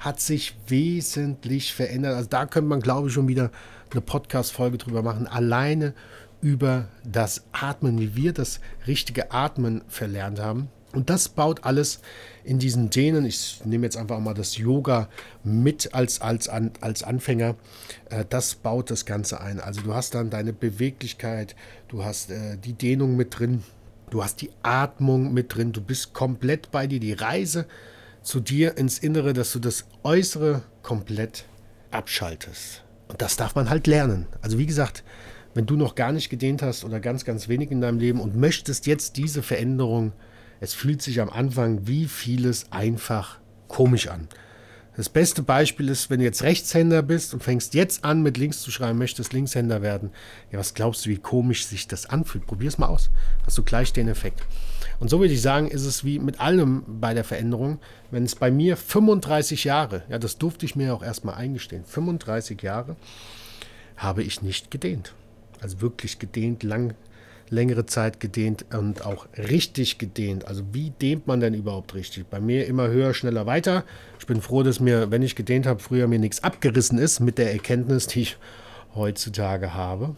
hat 0.02 0.20
sich 0.20 0.56
wesentlich 0.68 1.74
verändert. 1.74 2.16
Also 2.16 2.28
da 2.28 2.48
könnte 2.48 2.68
man, 2.68 2.82
glaube 2.82 3.08
ich, 3.08 3.14
schon 3.14 3.28
wieder 3.28 3.52
eine 3.92 4.02
Podcast-Folge 4.02 4.80
drüber 4.80 5.04
machen. 5.04 5.28
Alleine 5.28 5.94
über 6.42 6.88
das 7.06 7.44
Atmen, 7.52 8.00
wie 8.00 8.16
wir 8.16 8.34
das 8.34 8.60
richtige 8.88 9.32
Atmen 9.32 9.84
verlernt 9.88 10.40
haben. 10.40 10.70
Und 10.94 11.12
das 11.12 11.30
baut 11.30 11.64
alles 11.66 12.02
in 12.44 12.58
diesen 12.58 12.90
Dehnen. 12.90 13.26
Ich 13.26 13.62
nehme 13.64 13.86
jetzt 13.86 13.96
einfach 13.96 14.20
mal 14.20 14.34
das 14.34 14.58
Yoga 14.58 15.08
mit 15.44 15.94
als, 15.94 16.20
als, 16.20 16.50
als 16.50 17.04
Anfänger. 17.04 17.56
Äh, 18.10 18.26
das 18.28 18.56
baut 18.56 18.90
das 18.90 19.06
Ganze 19.06 19.40
ein. 19.40 19.60
Also 19.60 19.82
du 19.82 19.94
hast 19.94 20.16
dann 20.16 20.32
deine 20.32 20.52
Beweglichkeit, 20.52 21.56
du 21.88 22.04
hast 22.04 22.32
äh, 22.32 22.58
die 22.58 22.74
Dehnung 22.74 23.16
mit 23.16 23.38
drin, 23.38 23.64
du 24.10 24.24
hast 24.24 24.42
die 24.42 24.50
Atmung 24.64 25.32
mit 25.32 25.56
drin, 25.56 25.72
du 25.72 25.82
bist 25.82 26.14
komplett 26.14 26.72
bei 26.72 26.88
dir. 26.88 27.00
Die 27.00 27.14
Reise 27.14 27.68
zu 28.22 28.40
dir 28.40 28.78
ins 28.78 29.00
Innere, 29.00 29.34
dass 29.34 29.54
du 29.54 29.60
das 29.60 29.86
Äußere 30.04 30.64
komplett 30.82 31.46
abschaltest. 31.92 32.84
Und 33.08 33.22
das 33.22 33.36
darf 33.38 33.56
man 33.56 33.70
halt 33.70 33.88
lernen. 33.88 34.28
Also 34.42 34.58
wie 34.58 34.66
gesagt, 34.66 35.04
wenn 35.54 35.66
du 35.66 35.76
noch 35.76 35.96
gar 35.96 36.12
nicht 36.12 36.30
gedehnt 36.30 36.62
hast 36.62 36.84
oder 36.86 37.00
ganz, 37.00 37.26
ganz 37.26 37.48
wenig 37.48 37.72
in 37.72 37.82
deinem 37.82 38.00
Leben 38.00 38.20
und 38.22 38.36
möchtest 38.36 38.88
jetzt 38.88 39.18
diese 39.18 39.44
Veränderung 39.44 40.14
es 40.62 40.76
fühlt 40.76 41.02
sich 41.02 41.20
am 41.20 41.30
Anfang 41.32 41.88
wie 41.88 42.06
vieles 42.06 42.72
einfach 42.72 43.40
komisch 43.68 44.08
an. 44.08 44.28
Das 44.98 45.08
beste 45.08 45.42
Beispiel 45.42 45.88
ist, 45.88 46.10
wenn 46.10 46.20
du 46.20 46.26
jetzt 46.26 46.44
Rechtshänder 46.44 47.02
bist 47.02 47.34
und 47.34 47.42
fängst 47.42 47.74
jetzt 47.74 48.04
an, 48.04 48.22
mit 48.22 48.38
links 48.38 48.62
zu 48.62 48.72
schreiben, 48.72 49.00
möchtest 49.00 49.32
Linkshänder 49.32 49.82
werden. 49.82 50.12
Ja, 50.52 50.60
was 50.60 50.74
glaubst 50.74 51.06
du, 51.06 51.10
wie 51.10 51.18
komisch 51.18 51.66
sich 51.66 51.88
das 51.88 52.08
anfühlt? 52.08 52.46
Probier 52.46 52.68
es 52.68 52.78
mal 52.78 52.88
aus. 52.88 53.10
Hast 53.46 53.58
du 53.58 53.64
gleich 53.64 53.94
den 53.94 54.10
Effekt. 54.10 54.42
Und 55.00 55.10
so 55.10 55.22
würde 55.22 55.34
ich 55.34 55.42
sagen, 55.42 55.70
ist 55.70 55.86
es 55.86 56.04
wie 56.04 56.20
mit 56.20 56.42
allem 56.42 56.84
bei 56.88 57.14
der 57.14 57.24
Veränderung. 57.24 57.80
Wenn 58.12 58.26
es 58.26 58.36
bei 58.36 58.52
mir 58.52 58.76
35 58.76 59.64
Jahre, 59.64 60.04
ja, 60.10 60.20
das 60.20 60.38
durfte 60.38 60.66
ich 60.66 60.76
mir 60.76 60.94
auch 60.94 61.04
erstmal 61.04 61.36
eingestehen, 61.36 61.86
35 61.86 62.62
Jahre 62.62 62.98
habe 63.96 64.24
ich 64.24 64.42
nicht 64.42 64.72
gedehnt. 64.72 65.14
Also 65.62 65.80
wirklich 65.80 66.20
gedehnt, 66.20 66.64
lang 66.64 66.96
längere 67.52 67.86
Zeit 67.86 68.20
gedehnt 68.20 68.66
und 68.74 69.06
auch 69.06 69.28
richtig 69.38 69.98
gedehnt. 69.98 70.48
Also 70.48 70.64
wie 70.72 70.90
dehnt 70.90 71.28
man 71.28 71.42
denn 71.42 71.54
überhaupt 71.54 71.94
richtig? 71.94 72.26
Bei 72.28 72.40
mir 72.40 72.66
immer 72.66 72.88
höher, 72.88 73.14
schneller, 73.14 73.46
weiter. 73.46 73.84
Ich 74.22 74.28
bin 74.28 74.40
froh, 74.40 74.62
dass 74.62 74.80
mir, 74.80 75.10
wenn 75.10 75.24
ich 75.24 75.36
gedehnt 75.36 75.66
habe, 75.66 75.80
früher 75.80 76.08
mir 76.08 76.20
nichts 76.20 76.44
abgerissen 76.44 77.00
ist 77.00 77.22
mit 77.22 77.40
der 77.40 77.54
Erkenntnis, 77.54 78.06
die 78.06 78.22
ich 78.22 78.38
heutzutage 78.94 79.74
habe. 79.74 80.16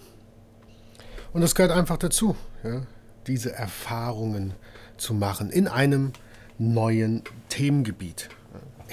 Und 1.32 1.40
das 1.40 1.56
gehört 1.56 1.72
einfach 1.72 1.96
dazu, 1.96 2.36
ja? 2.66 2.82
diese 3.28 3.54
Erfahrungen 3.54 4.56
zu 4.98 5.14
machen 5.14 5.52
in 5.52 5.70
einem 5.70 6.12
neuen 6.58 7.24
Themengebiet. 7.48 8.28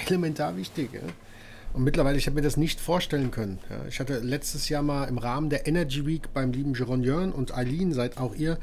Elementar 0.07 0.55
wichtig. 0.55 0.93
Ja? 0.93 1.01
Und 1.73 1.83
mittlerweile, 1.83 2.17
ich 2.17 2.27
habe 2.27 2.35
mir 2.35 2.41
das 2.41 2.55
nicht 2.55 2.79
vorstellen 2.79 3.31
können. 3.31 3.59
Ja, 3.69 3.85
ich 3.89 3.99
hatte 3.99 4.19
letztes 4.19 4.69
Jahr 4.69 4.81
mal 4.81 5.09
im 5.09 5.17
Rahmen 5.17 5.49
der 5.49 5.67
Energy 5.67 6.05
Week 6.05 6.33
beim 6.33 6.53
lieben 6.53 6.73
Jeron 6.73 7.03
Jörn 7.03 7.33
und 7.33 7.53
Eileen, 7.53 7.91
seid 7.91 8.17
auch 8.17 8.33
ihr 8.33 8.57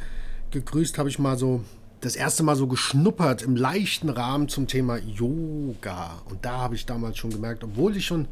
gegrüßt, 0.50 0.97
habe 0.97 1.11
ich 1.11 1.19
mal 1.19 1.37
so 1.37 1.62
das 2.00 2.14
erste 2.14 2.43
Mal 2.43 2.57
so 2.57 2.67
geschnuppert 2.67 3.43
im 3.43 3.57
leichten 3.57 4.09
Rahmen 4.09 4.49
zum 4.49 4.67
Thema 4.67 4.99
Yoga. 4.99 6.23
Und 6.28 6.45
da 6.45 6.59
habe 6.59 6.75
ich 6.75 6.87
damals 6.87 7.19
schon 7.19 7.31
gemerkt, 7.31 7.64
obwohl 7.64 7.97
ich 7.97 8.07
schon 8.07 8.28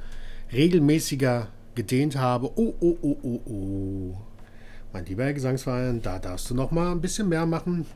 regelmäßiger 0.53 1.49
gedehnt 1.75 2.17
habe, 2.17 2.51
oh, 2.57 2.75
oh, 2.81 2.97
oh, 3.03 3.17
oh, 3.23 3.41
oh. 3.47 4.17
Mein 4.93 5.05
lieber 5.07 5.25
Herr 5.25 5.35
Gesangsverein, 5.35 6.01
da 6.01 6.19
darfst 6.19 6.49
du 6.49 6.55
noch 6.55 6.71
mal 6.71 6.93
ein 6.93 7.01
bisschen 7.01 7.29
mehr 7.29 7.45
machen. 7.45 7.87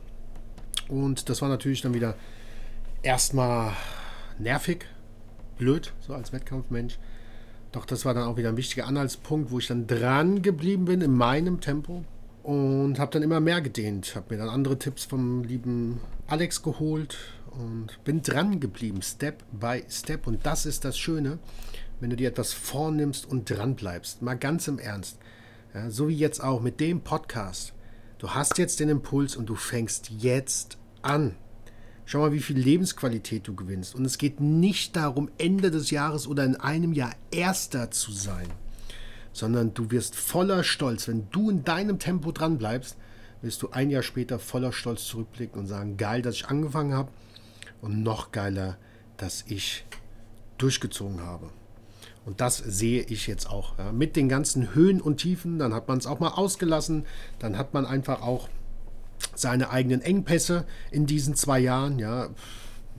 Und 0.89 1.29
das 1.29 1.41
war 1.41 1.49
natürlich 1.49 1.81
dann 1.81 1.93
wieder 1.93 2.15
erstmal 3.01 3.71
nervig, 4.39 4.85
blöd, 5.57 5.93
so 6.01 6.13
als 6.13 6.33
Wettkampfmensch. 6.33 6.99
Doch 7.71 7.85
das 7.85 8.03
war 8.03 8.13
dann 8.13 8.25
auch 8.25 8.35
wieder 8.35 8.49
ein 8.49 8.57
wichtiger 8.57 8.87
Anhaltspunkt, 8.87 9.51
wo 9.51 9.59
ich 9.59 9.67
dann 9.67 9.87
dran 9.87 10.41
geblieben 10.41 10.83
bin 10.85 10.99
in 10.99 11.13
meinem 11.13 11.61
Tempo 11.61 12.03
und 12.43 12.99
habe 12.99 13.11
dann 13.11 13.23
immer 13.23 13.39
mehr 13.39 13.61
gedehnt. 13.61 14.15
Habe 14.15 14.33
mir 14.33 14.39
dann 14.39 14.49
andere 14.49 14.77
Tipps 14.77 15.05
vom 15.05 15.43
lieben 15.43 15.99
Alex 16.27 16.63
geholt 16.63 17.17
und 17.51 18.03
bin 18.03 18.21
dran 18.21 18.59
geblieben, 18.59 19.01
Step 19.01 19.43
by 19.51 19.83
Step. 19.89 20.27
Und 20.27 20.45
das 20.45 20.65
ist 20.65 20.85
das 20.85 20.97
Schöne, 20.97 21.39
wenn 21.99 22.09
du 22.09 22.15
dir 22.15 22.29
etwas 22.29 22.53
vornimmst 22.53 23.25
und 23.25 23.49
dran 23.49 23.75
bleibst. 23.75 24.21
Mal 24.21 24.35
ganz 24.35 24.67
im 24.67 24.79
Ernst. 24.79 25.17
Ja, 25.73 25.89
so 25.89 26.07
wie 26.07 26.15
jetzt 26.15 26.43
auch 26.43 26.61
mit 26.61 26.79
dem 26.79 27.01
Podcast. 27.01 27.73
Du 28.17 28.29
hast 28.29 28.57
jetzt 28.57 28.79
den 28.79 28.89
Impuls 28.89 29.35
und 29.35 29.47
du 29.47 29.55
fängst 29.55 30.11
jetzt 30.11 30.77
an. 31.01 31.35
Schau 32.05 32.19
mal, 32.19 32.33
wie 32.33 32.41
viel 32.41 32.57
Lebensqualität 32.57 33.47
du 33.47 33.55
gewinnst. 33.55 33.95
Und 33.95 34.05
es 34.05 34.17
geht 34.17 34.41
nicht 34.41 34.95
darum, 34.95 35.29
Ende 35.37 35.71
des 35.71 35.91
Jahres 35.91 36.27
oder 36.27 36.43
in 36.43 36.55
einem 36.55 36.93
Jahr 36.93 37.13
Erster 37.31 37.89
zu 37.91 38.11
sein, 38.11 38.47
sondern 39.33 39.73
du 39.73 39.91
wirst 39.91 40.15
voller 40.15 40.63
Stolz, 40.63 41.07
wenn 41.07 41.29
du 41.31 41.49
in 41.49 41.63
deinem 41.63 41.99
Tempo 41.99 42.31
dran 42.31 42.57
bleibst, 42.57 42.97
wirst 43.41 43.61
du 43.61 43.71
ein 43.71 43.89
Jahr 43.89 44.03
später 44.03 44.39
voller 44.39 44.71
Stolz 44.71 45.05
zurückblicken 45.05 45.59
und 45.59 45.67
sagen, 45.67 45.97
geil, 45.97 46.21
dass 46.21 46.35
ich 46.35 46.47
angefangen 46.47 46.93
habe 46.93 47.09
und 47.81 48.03
noch 48.03 48.31
geiler, 48.31 48.77
dass 49.17 49.45
ich 49.47 49.85
durchgezogen 50.57 51.21
habe. 51.21 51.49
Und 52.25 52.39
das 52.39 52.57
sehe 52.57 53.01
ich 53.01 53.25
jetzt 53.25 53.49
auch. 53.49 53.77
Ja. 53.79 53.91
Mit 53.91 54.15
den 54.15 54.29
ganzen 54.29 54.75
Höhen 54.75 55.01
und 55.01 55.17
Tiefen, 55.17 55.57
dann 55.57 55.73
hat 55.73 55.87
man 55.87 55.97
es 55.97 56.05
auch 56.05 56.19
mal 56.19 56.29
ausgelassen, 56.29 57.05
dann 57.39 57.57
hat 57.57 57.73
man 57.73 57.85
einfach 57.85 58.21
auch 58.21 58.47
seine 59.35 59.71
eigenen 59.71 60.01
Engpässe 60.01 60.65
in 60.91 61.05
diesen 61.05 61.35
zwei 61.35 61.59
Jahren, 61.59 61.97
ja, 61.97 62.29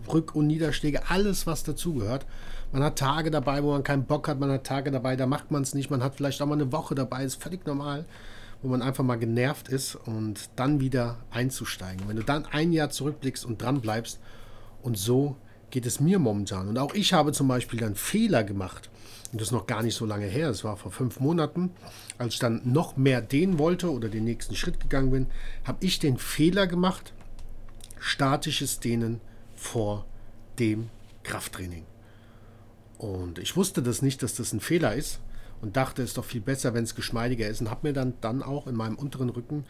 Rück- 0.08 0.32
und 0.32 0.48
Niederschläge, 0.48 1.08
alles, 1.08 1.46
was 1.46 1.62
dazugehört. 1.62 2.26
Man 2.72 2.82
hat 2.82 2.98
Tage 2.98 3.30
dabei, 3.30 3.62
wo 3.62 3.72
man 3.72 3.82
keinen 3.82 4.04
Bock 4.04 4.28
hat, 4.28 4.40
man 4.40 4.50
hat 4.50 4.64
Tage 4.64 4.90
dabei, 4.90 5.14
da 5.14 5.26
macht 5.26 5.50
man 5.50 5.62
es 5.62 5.74
nicht, 5.74 5.90
man 5.90 6.02
hat 6.02 6.14
vielleicht 6.14 6.40
auch 6.40 6.46
mal 6.46 6.54
eine 6.54 6.72
Woche 6.72 6.94
dabei, 6.94 7.22
ist 7.22 7.42
völlig 7.42 7.66
normal, 7.66 8.06
wo 8.62 8.68
man 8.68 8.80
einfach 8.80 9.04
mal 9.04 9.18
genervt 9.18 9.68
ist 9.68 9.94
und 9.94 10.48
dann 10.56 10.80
wieder 10.80 11.18
einzusteigen. 11.30 12.08
Wenn 12.08 12.16
du 12.16 12.22
dann 12.22 12.46
ein 12.46 12.72
Jahr 12.72 12.88
zurückblickst 12.88 13.44
und 13.44 13.60
dran 13.60 13.82
bleibst 13.82 14.20
und 14.82 14.96
so 14.96 15.36
geht 15.70 15.84
es 15.84 16.00
mir 16.00 16.18
momentan. 16.18 16.68
Und 16.68 16.78
auch 16.78 16.94
ich 16.94 17.12
habe 17.12 17.32
zum 17.32 17.48
Beispiel 17.48 17.78
dann 17.78 17.94
Fehler 17.94 18.42
gemacht. 18.42 18.88
Und 19.32 19.40
das 19.40 19.48
ist 19.48 19.52
noch 19.52 19.66
gar 19.66 19.82
nicht 19.82 19.94
so 19.94 20.04
lange 20.06 20.26
her. 20.26 20.50
Es 20.50 20.64
war 20.64 20.76
vor 20.76 20.92
fünf 20.92 21.20
Monaten, 21.20 21.70
als 22.18 22.34
ich 22.34 22.40
dann 22.40 22.60
noch 22.64 22.96
mehr 22.96 23.20
dehnen 23.20 23.58
wollte 23.58 23.90
oder 23.90 24.08
den 24.08 24.24
nächsten 24.24 24.54
Schritt 24.54 24.80
gegangen 24.80 25.10
bin, 25.10 25.26
habe 25.64 25.84
ich 25.84 25.98
den 25.98 26.16
Fehler 26.18 26.66
gemacht, 26.66 27.12
statisches 27.98 28.80
Dehnen 28.80 29.20
vor 29.56 30.06
dem 30.58 30.90
Krafttraining. 31.22 31.84
Und 33.02 33.40
ich 33.40 33.56
wusste 33.56 33.82
das 33.82 34.00
nicht, 34.00 34.22
dass 34.22 34.36
das 34.36 34.52
ein 34.52 34.60
Fehler 34.60 34.94
ist 34.94 35.18
und 35.60 35.76
dachte, 35.76 36.02
es 36.02 36.10
ist 36.10 36.18
doch 36.18 36.24
viel 36.24 36.40
besser, 36.40 36.72
wenn 36.72 36.84
es 36.84 36.94
geschmeidiger 36.94 37.48
ist 37.48 37.60
und 37.60 37.68
habe 37.68 37.88
mir 37.88 37.92
dann, 37.92 38.14
dann 38.20 38.44
auch 38.44 38.68
in 38.68 38.76
meinem 38.76 38.94
unteren 38.94 39.28
Rücken 39.28 39.64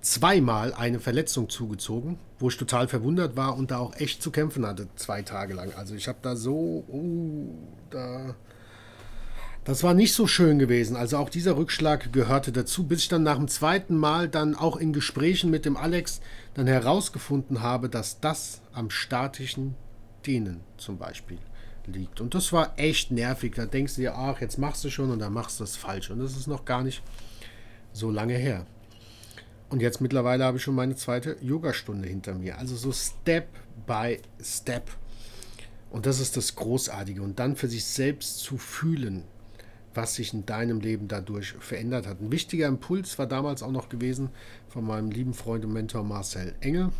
zweimal 0.00 0.74
eine 0.74 0.98
Verletzung 0.98 1.48
zugezogen, 1.48 2.18
wo 2.40 2.48
ich 2.48 2.56
total 2.56 2.88
verwundert 2.88 3.36
war 3.36 3.56
und 3.56 3.70
da 3.70 3.78
auch 3.78 3.94
echt 3.94 4.20
zu 4.20 4.32
kämpfen 4.32 4.66
hatte, 4.66 4.88
zwei 4.96 5.22
Tage 5.22 5.54
lang. 5.54 5.72
Also 5.76 5.94
ich 5.94 6.08
habe 6.08 6.18
da 6.22 6.34
so, 6.34 6.84
uh, 6.88 7.54
da, 7.90 8.34
das 9.62 9.84
war 9.84 9.94
nicht 9.94 10.12
so 10.12 10.26
schön 10.26 10.58
gewesen. 10.58 10.96
Also 10.96 11.18
auch 11.18 11.30
dieser 11.30 11.56
Rückschlag 11.56 12.12
gehörte 12.12 12.50
dazu, 12.50 12.84
bis 12.84 13.02
ich 13.02 13.08
dann 13.08 13.22
nach 13.22 13.36
dem 13.36 13.46
zweiten 13.46 13.96
Mal 13.96 14.28
dann 14.28 14.56
auch 14.56 14.76
in 14.76 14.92
Gesprächen 14.92 15.50
mit 15.50 15.66
dem 15.66 15.76
Alex 15.76 16.20
dann 16.54 16.66
herausgefunden 16.66 17.62
habe, 17.62 17.88
dass 17.88 18.18
das 18.18 18.60
am 18.72 18.90
statischen 18.90 19.76
Dehnen 20.26 20.62
zum 20.78 20.98
Beispiel 20.98 21.38
liegt. 21.88 22.20
Und 22.20 22.34
das 22.34 22.52
war 22.52 22.78
echt 22.78 23.10
nervig. 23.10 23.54
Da 23.54 23.66
denkst 23.66 23.96
du 23.96 24.02
dir, 24.02 24.16
ach, 24.16 24.40
jetzt 24.40 24.58
machst 24.58 24.84
du 24.84 24.90
schon 24.90 25.10
und 25.10 25.18
dann 25.18 25.32
machst 25.32 25.60
du 25.60 25.64
das 25.64 25.76
falsch. 25.76 26.10
Und 26.10 26.20
das 26.20 26.36
ist 26.36 26.46
noch 26.46 26.64
gar 26.64 26.82
nicht 26.82 27.02
so 27.92 28.10
lange 28.10 28.34
her. 28.34 28.66
Und 29.68 29.82
jetzt 29.82 30.00
mittlerweile 30.00 30.44
habe 30.44 30.58
ich 30.58 30.62
schon 30.62 30.74
meine 30.74 30.94
zweite 30.94 31.36
Yogastunde 31.40 32.08
hinter 32.08 32.34
mir. 32.34 32.58
Also 32.58 32.76
so 32.76 32.92
Step 32.92 33.48
by 33.86 34.20
Step. 34.40 34.90
Und 35.90 36.06
das 36.06 36.20
ist 36.20 36.36
das 36.36 36.54
Großartige. 36.54 37.22
Und 37.22 37.38
dann 37.38 37.56
für 37.56 37.68
sich 37.68 37.84
selbst 37.84 38.38
zu 38.38 38.58
fühlen, 38.58 39.24
was 39.94 40.14
sich 40.14 40.32
in 40.34 40.46
deinem 40.46 40.80
Leben 40.80 41.08
dadurch 41.08 41.54
verändert 41.58 42.06
hat. 42.06 42.20
Ein 42.20 42.30
wichtiger 42.30 42.68
Impuls 42.68 43.18
war 43.18 43.26
damals 43.26 43.62
auch 43.62 43.72
noch 43.72 43.88
gewesen 43.88 44.28
von 44.68 44.84
meinem 44.84 45.10
lieben 45.10 45.34
Freund 45.34 45.64
und 45.64 45.72
Mentor 45.72 46.04
Marcel 46.04 46.54
Engel, 46.60 46.90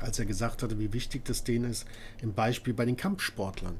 als 0.00 0.18
er 0.18 0.24
gesagt 0.24 0.62
hatte, 0.62 0.78
wie 0.78 0.92
wichtig 0.92 1.24
das 1.24 1.44
denen 1.44 1.70
ist, 1.70 1.86
im 2.22 2.32
Beispiel 2.32 2.72
bei 2.72 2.84
den 2.84 2.96
Kampfsportlern. 2.96 3.74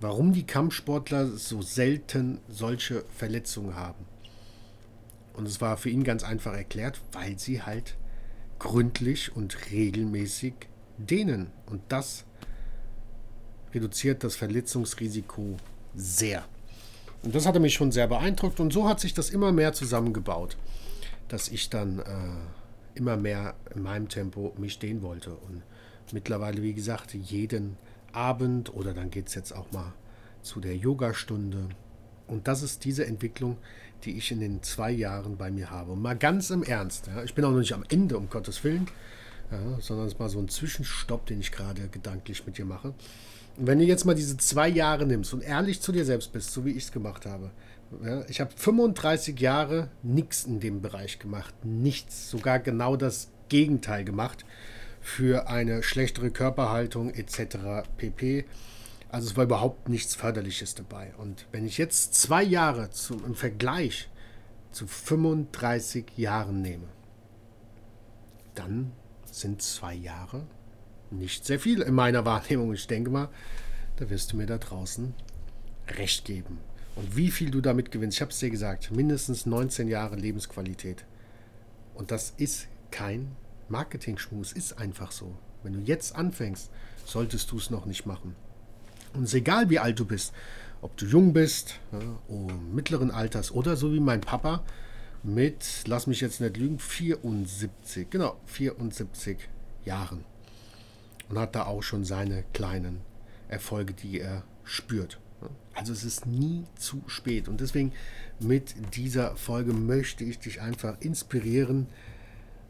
Warum 0.00 0.32
die 0.32 0.46
Kampfsportler 0.46 1.26
so 1.26 1.60
selten 1.60 2.40
solche 2.48 3.04
Verletzungen 3.16 3.74
haben. 3.74 4.06
Und 5.34 5.46
es 5.46 5.60
war 5.60 5.76
für 5.76 5.90
ihn 5.90 6.04
ganz 6.04 6.22
einfach 6.24 6.54
erklärt, 6.54 7.00
weil 7.12 7.38
sie 7.38 7.62
halt 7.62 7.96
gründlich 8.58 9.34
und 9.34 9.70
regelmäßig 9.70 10.54
dehnen. 10.98 11.50
Und 11.66 11.82
das 11.88 12.24
reduziert 13.74 14.24
das 14.24 14.36
Verletzungsrisiko 14.36 15.56
sehr. 15.94 16.44
Und 17.22 17.34
das 17.34 17.46
hatte 17.46 17.60
mich 17.60 17.74
schon 17.74 17.92
sehr 17.92 18.06
beeindruckt 18.08 18.60
und 18.60 18.72
so 18.72 18.88
hat 18.88 19.00
sich 19.00 19.12
das 19.12 19.30
immer 19.30 19.52
mehr 19.52 19.72
zusammengebaut, 19.72 20.56
dass 21.28 21.48
ich 21.48 21.68
dann 21.68 21.98
äh, 21.98 22.04
immer 22.94 23.16
mehr 23.16 23.54
in 23.74 23.82
meinem 23.82 24.08
Tempo 24.08 24.54
mich 24.56 24.78
dehnen 24.78 25.02
wollte. 25.02 25.30
Und 25.30 25.62
mittlerweile, 26.12 26.62
wie 26.62 26.72
gesagt, 26.72 27.12
jeden 27.14 27.76
Abend 28.12 28.74
oder 28.74 28.94
dann 28.94 29.10
geht 29.10 29.28
es 29.28 29.34
jetzt 29.34 29.52
auch 29.52 29.70
mal 29.72 29.92
zu 30.42 30.60
der 30.60 30.76
Yogastunde. 30.76 31.68
Und 32.26 32.48
das 32.48 32.62
ist 32.62 32.84
diese 32.84 33.06
Entwicklung, 33.06 33.56
die 34.04 34.16
ich 34.16 34.30
in 34.30 34.40
den 34.40 34.62
zwei 34.62 34.90
Jahren 34.90 35.36
bei 35.36 35.50
mir 35.50 35.70
habe. 35.70 35.92
Und 35.92 36.02
mal 36.02 36.16
ganz 36.16 36.50
im 36.50 36.62
Ernst, 36.62 37.08
ja, 37.08 37.22
ich 37.22 37.34
bin 37.34 37.44
auch 37.44 37.50
noch 37.50 37.58
nicht 37.58 37.74
am 37.74 37.84
Ende, 37.90 38.16
um 38.16 38.30
Gottes 38.30 38.62
Willen, 38.64 38.86
ja, 39.50 39.80
sondern 39.80 40.06
es 40.06 40.14
ist 40.14 40.18
mal 40.18 40.28
so 40.28 40.38
ein 40.38 40.48
Zwischenstopp, 40.48 41.26
den 41.26 41.40
ich 41.40 41.52
gerade 41.52 41.88
gedanklich 41.88 42.46
mit 42.46 42.56
dir 42.56 42.64
mache. 42.64 42.94
Und 43.56 43.66
wenn 43.66 43.78
du 43.78 43.84
jetzt 43.84 44.04
mal 44.04 44.14
diese 44.14 44.36
zwei 44.36 44.68
Jahre 44.68 45.06
nimmst 45.06 45.34
und 45.34 45.42
ehrlich 45.42 45.80
zu 45.80 45.92
dir 45.92 46.04
selbst 46.04 46.32
bist, 46.32 46.52
so 46.52 46.64
wie 46.64 46.70
ich 46.70 46.84
es 46.84 46.92
gemacht 46.92 47.26
habe, 47.26 47.50
ja, 48.04 48.24
ich 48.28 48.40
habe 48.40 48.52
35 48.54 49.38
Jahre 49.40 49.88
nichts 50.02 50.44
in 50.44 50.60
dem 50.60 50.80
Bereich 50.80 51.18
gemacht, 51.18 51.52
nichts, 51.64 52.30
sogar 52.30 52.60
genau 52.60 52.96
das 52.96 53.28
Gegenteil 53.48 54.04
gemacht 54.04 54.44
für 55.00 55.48
eine 55.48 55.82
schlechtere 55.82 56.30
Körperhaltung 56.30 57.10
etc. 57.10 57.88
pp. 57.96 58.44
Also 59.08 59.30
es 59.30 59.36
war 59.36 59.44
überhaupt 59.44 59.88
nichts 59.88 60.14
Förderliches 60.14 60.74
dabei. 60.74 61.12
Und 61.18 61.46
wenn 61.52 61.66
ich 61.66 61.78
jetzt 61.78 62.14
zwei 62.14 62.42
Jahre 62.42 62.90
zum, 62.90 63.24
im 63.24 63.34
Vergleich 63.34 64.08
zu 64.70 64.86
35 64.86 66.16
Jahren 66.16 66.62
nehme, 66.62 66.86
dann 68.54 68.92
sind 69.24 69.62
zwei 69.62 69.94
Jahre 69.94 70.46
nicht 71.10 71.44
sehr 71.44 71.58
viel 71.58 71.82
in 71.82 71.94
meiner 71.94 72.24
Wahrnehmung. 72.24 72.72
Ich 72.72 72.86
denke 72.86 73.10
mal, 73.10 73.28
da 73.96 74.10
wirst 74.10 74.32
du 74.32 74.36
mir 74.36 74.46
da 74.46 74.58
draußen 74.58 75.14
recht 75.98 76.24
geben. 76.24 76.58
Und 76.94 77.16
wie 77.16 77.30
viel 77.30 77.50
du 77.50 77.60
damit 77.60 77.90
gewinnst, 77.90 78.18
ich 78.18 78.20
habe 78.20 78.30
es 78.30 78.38
dir 78.38 78.50
gesagt, 78.50 78.90
mindestens 78.90 79.46
19 79.46 79.88
Jahre 79.88 80.16
Lebensqualität. 80.16 81.04
Und 81.94 82.10
das 82.10 82.34
ist 82.36 82.68
kein 82.90 83.34
Marketing-Schmus, 83.70 84.52
ist 84.52 84.78
einfach 84.78 85.12
so. 85.12 85.36
Wenn 85.62 85.72
du 85.72 85.80
jetzt 85.80 86.16
anfängst, 86.16 86.70
solltest 87.04 87.50
du 87.50 87.56
es 87.56 87.70
noch 87.70 87.86
nicht 87.86 88.06
machen. 88.06 88.34
Und 89.14 89.24
es 89.24 89.30
ist 89.30 89.34
egal, 89.34 89.70
wie 89.70 89.78
alt 89.78 89.98
du 89.98 90.04
bist, 90.04 90.32
ob 90.82 90.96
du 90.96 91.06
jung 91.06 91.32
bist, 91.32 91.80
ja, 91.92 91.98
oh, 92.28 92.48
mittleren 92.72 93.10
Alters 93.10 93.50
oder 93.50 93.76
so 93.76 93.92
wie 93.92 94.00
mein 94.00 94.20
Papa 94.20 94.62
mit, 95.22 95.84
lass 95.86 96.06
mich 96.06 96.20
jetzt 96.20 96.40
nicht 96.40 96.56
lügen, 96.56 96.78
74, 96.78 98.08
genau, 98.08 98.40
74 98.46 99.36
Jahren 99.84 100.24
und 101.28 101.38
hat 101.38 101.54
da 101.54 101.66
auch 101.66 101.82
schon 101.82 102.04
seine 102.04 102.44
kleinen 102.52 103.00
Erfolge, 103.48 103.92
die 103.92 104.20
er 104.20 104.44
spürt. 104.64 105.18
Also 105.74 105.92
es 105.92 106.04
ist 106.04 106.26
nie 106.26 106.64
zu 106.76 107.02
spät. 107.06 107.48
Und 107.48 107.60
deswegen 107.60 107.92
mit 108.38 108.74
dieser 108.94 109.36
Folge 109.36 109.72
möchte 109.72 110.24
ich 110.24 110.38
dich 110.38 110.60
einfach 110.60 111.00
inspirieren 111.00 111.86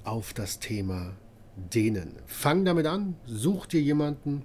auf 0.04 0.32
das 0.32 0.58
Thema 0.58 1.12
Dehnen. 1.56 2.16
Fang 2.26 2.64
damit 2.64 2.86
an, 2.86 3.16
such 3.26 3.66
dir 3.66 3.80
jemanden, 3.80 4.42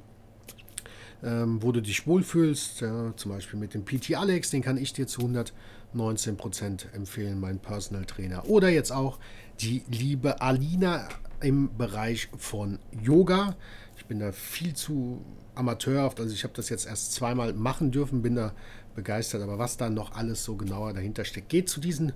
ähm, 1.24 1.62
wo 1.62 1.72
du 1.72 1.82
dich 1.82 2.06
wohlfühlst. 2.08 2.82
Ja, 2.82 3.13
zum 3.15 3.32
Beispiel 3.32 3.60
mit 3.60 3.74
dem 3.74 3.86
PT 3.86 4.15
Alex, 4.15 4.50
den 4.50 4.62
kann 4.62 4.78
ich 4.78 4.94
dir 4.94 5.08
zu 5.08 5.22
119% 5.22 6.94
empfehlen, 6.94 7.39
mein 7.39 7.60
Personal 7.60 8.06
Trainer. 8.06 8.48
Oder 8.48 8.70
jetzt 8.70 8.91
auch 8.91 9.20
die 9.62 9.84
liebe 9.89 10.41
Alina 10.41 11.08
im 11.41 11.76
Bereich 11.78 12.30
von 12.38 12.80
Yoga. 13.04 13.56
Ich 13.98 14.06
bin 14.06 14.20
da 14.20 14.32
viel 14.32 14.74
zu 14.74 15.24
amateurhaft. 15.56 16.20
Also 16.20 16.34
ich 16.34 16.44
habe 16.44 16.54
das 16.54 16.70
jetzt 16.70 16.86
erst 16.86 17.13
zweimal 17.13 17.54
machen 17.54 17.91
dürfen, 17.91 18.22
bin 18.22 18.36
da 18.36 18.54
begeistert. 18.96 19.41
Aber 19.41 19.58
was 19.58 19.78
da 19.78 19.89
noch 19.89 20.15
alles 20.15 20.44
so 20.44 20.56
genauer 20.56 20.94
dahinter 20.94 21.26
steckt, 21.26 21.50
geht 21.50 21.70
zu 21.70 21.80
diesen 21.80 22.13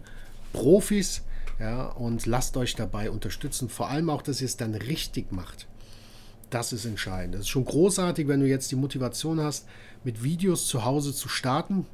Profis 0.52 1.24
ja, 1.60 1.88
und 1.88 2.26
lasst 2.26 2.56
euch 2.58 2.76
dabei 2.76 3.12
unterstützen. 3.12 3.70
Vor 3.70 3.90
allem 3.90 4.10
auch, 4.10 4.22
dass 4.22 4.42
ihr 4.42 4.46
es 4.46 4.58
dann 4.58 4.76
richtig 4.76 5.32
macht. 5.32 5.68
Das 6.50 6.74
ist 6.74 6.86
entscheidend. 6.86 7.36
Es 7.36 7.42
ist 7.42 7.50
schon 7.50 7.66
großartig, 7.66 8.28
wenn 8.28 8.40
du 8.40 8.48
jetzt 8.48 8.72
die 8.72 8.76
Motivation 8.76 9.42
hast, 9.42 9.68
mit 10.04 10.24
Videos 10.24 10.68
zu 10.68 10.86
Hause 10.86 11.14
zu 11.14 11.30
starten. 11.30 11.86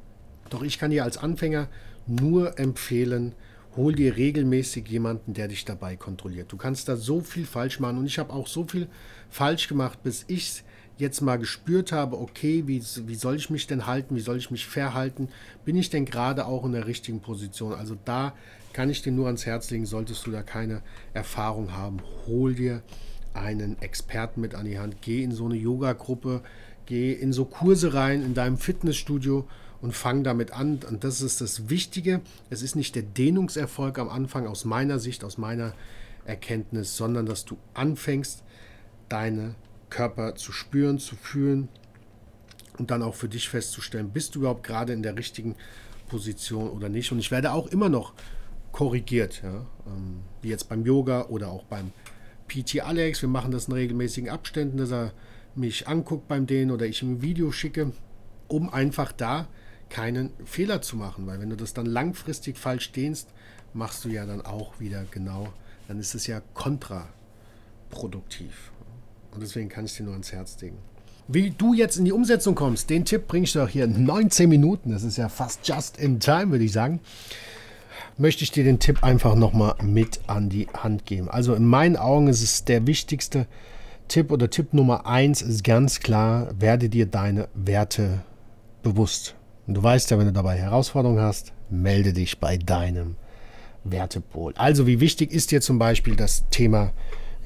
Doch 0.48 0.62
ich 0.62 0.78
kann 0.78 0.90
dir 0.90 1.04
als 1.04 1.18
Anfänger 1.18 1.68
nur 2.06 2.58
empfehlen, 2.58 3.34
hol 3.76 3.94
dir 3.94 4.16
regelmäßig 4.16 4.88
jemanden, 4.88 5.34
der 5.34 5.48
dich 5.48 5.64
dabei 5.64 5.96
kontrolliert. 5.96 6.50
Du 6.50 6.56
kannst 6.56 6.88
da 6.88 6.96
so 6.96 7.20
viel 7.20 7.44
falsch 7.44 7.80
machen 7.80 7.98
und 7.98 8.06
ich 8.06 8.18
habe 8.18 8.32
auch 8.32 8.46
so 8.46 8.64
viel 8.64 8.88
falsch 9.28 9.68
gemacht, 9.68 10.02
bis 10.02 10.24
ich 10.28 10.62
jetzt 10.98 11.20
mal 11.20 11.36
gespürt 11.36 11.92
habe, 11.92 12.18
okay, 12.18 12.64
wie, 12.66 12.82
wie 13.06 13.14
soll 13.14 13.36
ich 13.36 13.50
mich 13.50 13.66
denn 13.66 13.86
halten, 13.86 14.16
wie 14.16 14.20
soll 14.20 14.38
ich 14.38 14.50
mich 14.50 14.66
verhalten, 14.66 15.28
bin 15.64 15.76
ich 15.76 15.90
denn 15.90 16.04
gerade 16.04 16.46
auch 16.46 16.64
in 16.64 16.72
der 16.72 16.86
richtigen 16.86 17.20
Position. 17.20 17.74
Also 17.74 17.96
da 18.04 18.32
kann 18.72 18.90
ich 18.90 19.02
dir 19.02 19.12
nur 19.12 19.26
ans 19.26 19.46
Herz 19.46 19.70
legen, 19.70 19.86
solltest 19.86 20.26
du 20.26 20.30
da 20.30 20.42
keine 20.42 20.82
Erfahrung 21.14 21.72
haben, 21.72 21.98
hol 22.26 22.54
dir 22.54 22.82
einen 23.34 23.80
Experten 23.80 24.40
mit 24.40 24.54
an 24.54 24.64
die 24.64 24.78
Hand, 24.78 24.96
geh 25.02 25.22
in 25.22 25.32
so 25.32 25.44
eine 25.44 25.56
Yoga-Gruppe, 25.56 26.42
geh 26.86 27.12
in 27.12 27.32
so 27.32 27.44
Kurse 27.44 27.94
rein 27.94 28.22
in 28.22 28.34
deinem 28.34 28.56
Fitnessstudio 28.56 29.46
und 29.82 29.94
fang 29.94 30.24
damit 30.24 30.52
an. 30.52 30.80
Und 30.88 31.04
das 31.04 31.20
ist 31.20 31.40
das 31.40 31.68
Wichtige. 31.68 32.22
Es 32.48 32.62
ist 32.62 32.76
nicht 32.76 32.94
der 32.94 33.02
Dehnungserfolg 33.02 33.98
am 33.98 34.08
Anfang 34.08 34.46
aus 34.46 34.64
meiner 34.64 34.98
Sicht, 34.98 35.24
aus 35.24 35.36
meiner 35.36 35.74
Erkenntnis, 36.24 36.96
sondern 36.96 37.26
dass 37.26 37.44
du 37.44 37.58
anfängst, 37.74 38.42
deine 39.08 39.54
Körper 39.90 40.34
zu 40.34 40.52
spüren, 40.52 40.98
zu 40.98 41.16
fühlen 41.16 41.68
und 42.78 42.90
dann 42.90 43.02
auch 43.02 43.14
für 43.14 43.28
dich 43.28 43.48
festzustellen, 43.48 44.10
bist 44.10 44.34
du 44.34 44.40
überhaupt 44.40 44.64
gerade 44.64 44.92
in 44.92 45.02
der 45.02 45.16
richtigen 45.16 45.56
Position 46.08 46.70
oder 46.70 46.88
nicht. 46.88 47.12
Und 47.12 47.18
ich 47.18 47.30
werde 47.30 47.52
auch 47.52 47.68
immer 47.68 47.88
noch 47.88 48.14
korrigiert, 48.72 49.42
ja? 49.42 49.66
Ähm, 49.86 50.20
wie 50.42 50.48
jetzt 50.48 50.68
beim 50.68 50.84
Yoga 50.84 51.26
oder 51.26 51.48
auch 51.48 51.64
beim 51.64 51.92
PT 52.48 52.82
Alex. 52.82 53.22
Wir 53.22 53.28
machen 53.28 53.50
das 53.50 53.68
in 53.68 53.74
regelmäßigen 53.74 54.30
Abständen, 54.30 54.76
dass 54.76 54.92
er 54.92 55.12
mich 55.54 55.88
anguckt 55.88 56.28
beim 56.28 56.46
denen 56.46 56.70
oder 56.70 56.86
ich 56.86 57.02
ihm 57.02 57.14
ein 57.14 57.22
Video 57.22 57.50
schicke, 57.50 57.92
um 58.48 58.68
einfach 58.68 59.12
da 59.12 59.48
keinen 59.88 60.30
Fehler 60.44 60.82
zu 60.82 60.96
machen, 60.96 61.26
weil 61.26 61.40
wenn 61.40 61.50
du 61.50 61.56
das 61.56 61.72
dann 61.72 61.86
langfristig 61.86 62.58
falsch 62.58 62.92
dehnst, 62.92 63.28
machst 63.72 64.04
du 64.04 64.08
ja 64.08 64.26
dann 64.26 64.42
auch 64.42 64.80
wieder 64.80 65.04
genau, 65.10 65.52
dann 65.88 65.98
ist 65.98 66.14
es 66.14 66.26
ja 66.26 66.42
kontraproduktiv. 66.54 68.72
Und 69.36 69.42
deswegen 69.42 69.68
kann 69.68 69.84
ich 69.84 69.94
dir 69.94 70.04
nur 70.04 70.14
ans 70.14 70.32
Herz 70.32 70.58
legen. 70.62 70.78
Wie 71.28 71.50
du 71.50 71.74
jetzt 71.74 71.98
in 71.98 72.06
die 72.06 72.12
Umsetzung 72.12 72.54
kommst, 72.54 72.88
den 72.88 73.04
Tipp 73.04 73.26
bringst 73.28 73.54
du 73.54 73.60
auch 73.60 73.68
hier 73.68 73.84
in 73.84 74.06
19 74.06 74.48
Minuten. 74.48 74.92
Das 74.92 75.02
ist 75.02 75.18
ja 75.18 75.28
fast 75.28 75.68
just 75.68 75.98
in 75.98 76.20
time, 76.20 76.52
würde 76.52 76.64
ich 76.64 76.72
sagen. 76.72 77.00
Möchte 78.16 78.44
ich 78.44 78.50
dir 78.50 78.64
den 78.64 78.78
Tipp 78.78 79.04
einfach 79.04 79.34
nochmal 79.34 79.74
mit 79.82 80.20
an 80.26 80.48
die 80.48 80.68
Hand 80.68 81.04
geben. 81.04 81.28
Also 81.28 81.54
in 81.54 81.66
meinen 81.66 81.98
Augen 81.98 82.28
ist 82.28 82.42
es 82.42 82.64
der 82.64 82.86
wichtigste 82.86 83.46
Tipp 84.08 84.32
oder 84.32 84.48
Tipp 84.48 84.72
Nummer 84.72 85.04
1 85.04 85.42
ist 85.42 85.64
ganz 85.64 86.00
klar, 86.00 86.48
werde 86.58 86.88
dir 86.88 87.04
deine 87.04 87.48
Werte 87.52 88.22
bewusst. 88.82 89.34
Und 89.66 89.74
du 89.74 89.82
weißt 89.82 90.10
ja, 90.12 90.18
wenn 90.18 90.28
du 90.28 90.32
dabei 90.32 90.56
Herausforderungen 90.56 91.20
hast, 91.20 91.52
melde 91.68 92.14
dich 92.14 92.40
bei 92.40 92.56
deinem 92.56 93.16
Wertepol. 93.84 94.54
Also 94.56 94.86
wie 94.86 95.00
wichtig 95.00 95.30
ist 95.30 95.50
dir 95.50 95.60
zum 95.60 95.78
Beispiel 95.78 96.16
das 96.16 96.48
Thema 96.48 96.94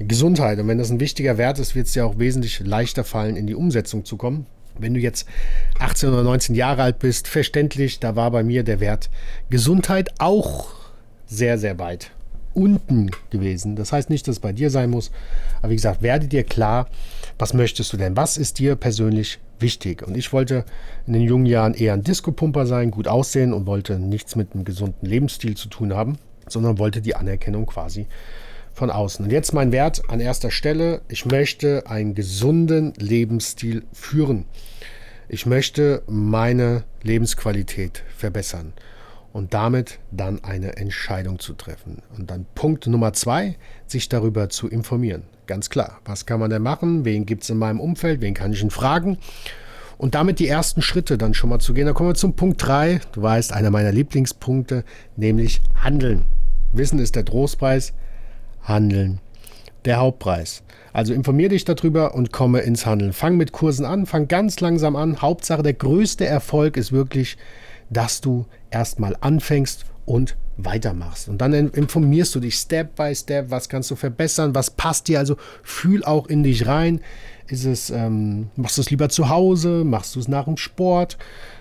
Gesundheit? 0.03 0.59
Und 0.59 0.67
wenn 0.67 0.77
das 0.77 0.91
ein 0.91 0.99
wichtiger 0.99 1.37
Wert 1.37 1.59
ist, 1.59 1.75
wird 1.75 1.87
es 1.87 1.93
dir 1.93 2.05
auch 2.05 2.19
wesentlich 2.19 2.59
leichter 2.61 3.03
fallen, 3.03 3.35
in 3.35 3.47
die 3.47 3.55
Umsetzung 3.55 4.05
zu 4.05 4.17
kommen. 4.17 4.45
Wenn 4.77 4.93
du 4.93 4.99
jetzt 4.99 5.27
18 5.79 6.09
oder 6.09 6.23
19 6.23 6.55
Jahre 6.55 6.83
alt 6.83 6.99
bist, 6.99 7.27
verständlich, 7.27 7.99
da 7.99 8.15
war 8.15 8.31
bei 8.31 8.43
mir 8.43 8.63
der 8.63 8.79
Wert 8.79 9.09
Gesundheit 9.49 10.09
auch 10.19 10.67
sehr, 11.25 11.57
sehr 11.57 11.77
weit 11.79 12.11
unten 12.53 13.11
gewesen. 13.29 13.75
Das 13.75 13.91
heißt 13.91 14.09
nicht, 14.09 14.27
dass 14.27 14.35
es 14.35 14.39
bei 14.39 14.51
dir 14.51 14.69
sein 14.69 14.89
muss. 14.89 15.11
Aber 15.61 15.71
wie 15.71 15.75
gesagt, 15.75 16.01
werde 16.01 16.27
dir 16.27 16.43
klar, 16.43 16.87
was 17.37 17.53
möchtest 17.53 17.91
du 17.93 17.97
denn? 17.97 18.17
Was 18.17 18.37
ist 18.37 18.59
dir 18.59 18.75
persönlich 18.75 19.39
wichtig? 19.59 20.05
Und 20.05 20.17
ich 20.17 20.33
wollte 20.33 20.65
in 21.07 21.13
den 21.13 21.21
jungen 21.23 21.45
Jahren 21.45 21.73
eher 21.73 21.93
ein 21.93 22.03
Disco-Pumper 22.03 22.65
sein, 22.65 22.91
gut 22.91 23.07
aussehen 23.07 23.53
und 23.53 23.67
wollte 23.67 23.99
nichts 23.99 24.35
mit 24.35 24.53
einem 24.53 24.65
gesunden 24.65 25.07
Lebensstil 25.07 25.55
zu 25.55 25.69
tun 25.69 25.93
haben, 25.93 26.17
sondern 26.47 26.77
wollte 26.77 27.01
die 27.01 27.15
Anerkennung 27.15 27.65
quasi 27.65 28.07
von 28.81 28.89
außen. 28.89 29.25
Und 29.25 29.31
jetzt 29.31 29.53
mein 29.53 29.71
Wert 29.71 30.01
an 30.07 30.19
erster 30.19 30.49
Stelle. 30.49 31.01
Ich 31.07 31.27
möchte 31.27 31.83
einen 31.85 32.15
gesunden 32.15 32.93
Lebensstil 32.97 33.83
führen. 33.93 34.45
Ich 35.29 35.45
möchte 35.45 36.01
meine 36.07 36.83
Lebensqualität 37.03 38.01
verbessern 38.17 38.73
und 39.33 39.53
damit 39.53 39.99
dann 40.09 40.43
eine 40.43 40.77
Entscheidung 40.77 41.37
zu 41.37 41.53
treffen. 41.53 42.01
Und 42.17 42.31
dann 42.31 42.47
Punkt 42.55 42.87
Nummer 42.87 43.13
zwei, 43.13 43.55
sich 43.85 44.09
darüber 44.09 44.49
zu 44.49 44.67
informieren. 44.67 45.25
Ganz 45.45 45.69
klar, 45.69 45.99
was 46.03 46.25
kann 46.25 46.39
man 46.39 46.49
denn 46.49 46.63
machen? 46.63 47.05
Wen 47.05 47.27
gibt 47.27 47.43
es 47.43 47.51
in 47.51 47.59
meinem 47.59 47.79
Umfeld? 47.79 48.19
Wen 48.19 48.33
kann 48.33 48.51
ich 48.51 48.63
ihn 48.63 48.71
fragen? 48.71 49.19
Und 49.99 50.15
damit 50.15 50.39
die 50.39 50.47
ersten 50.47 50.81
Schritte 50.81 51.19
dann 51.19 51.35
schon 51.35 51.51
mal 51.51 51.59
zu 51.59 51.75
gehen. 51.75 51.85
Dann 51.85 51.93
kommen 51.93 52.09
wir 52.09 52.15
zum 52.15 52.35
Punkt 52.35 52.65
drei. 52.65 52.99
Du 53.11 53.21
weißt, 53.21 53.53
einer 53.53 53.69
meiner 53.69 53.91
Lieblingspunkte, 53.91 54.83
nämlich 55.17 55.61
Handeln. 55.75 56.25
Wissen 56.73 56.97
ist 56.97 57.15
der 57.15 57.25
Trostpreis, 57.25 57.93
Handeln 58.63 59.19
der 59.85 59.97
Hauptpreis. 59.97 60.63
Also 60.93 61.13
informier 61.13 61.49
dich 61.49 61.65
darüber 61.65 62.15
und 62.15 62.31
komme 62.31 62.59
ins 62.59 62.85
Handeln. 62.85 63.13
Fang 63.13 63.37
mit 63.37 63.51
Kursen 63.51 63.85
an, 63.85 64.05
fang 64.05 64.27
ganz 64.27 64.59
langsam 64.59 64.95
an. 64.95 65.21
Hauptsache, 65.21 65.63
der 65.63 65.73
größte 65.73 66.25
Erfolg 66.25 66.77
ist 66.77 66.91
wirklich, 66.91 67.37
dass 67.89 68.21
du 68.21 68.45
erstmal 68.69 69.15
anfängst 69.21 69.85
und 70.05 70.35
weitermachst. 70.57 71.29
Und 71.29 71.39
dann 71.39 71.53
informierst 71.53 72.35
du 72.35 72.39
dich 72.39 72.55
Step 72.55 72.95
by 72.95 73.15
Step, 73.15 73.49
was 73.49 73.69
kannst 73.69 73.89
du 73.91 73.95
verbessern, 73.95 74.53
was 74.53 74.71
passt 74.71 75.07
dir. 75.07 75.19
Also 75.19 75.37
fühl 75.63 76.03
auch 76.03 76.27
in 76.27 76.43
dich 76.43 76.67
rein. 76.67 77.01
Ist 77.47 77.65
es, 77.65 77.89
ähm, 77.89 78.49
machst 78.55 78.77
du 78.77 78.81
es 78.81 78.89
lieber 78.89 79.09
zu 79.09 79.29
Hause, 79.29 79.83
machst 79.83 80.15
du 80.15 80.19
es 80.19 80.27
nach 80.27 80.45
dem 80.45 80.57
Sport? 80.57 81.17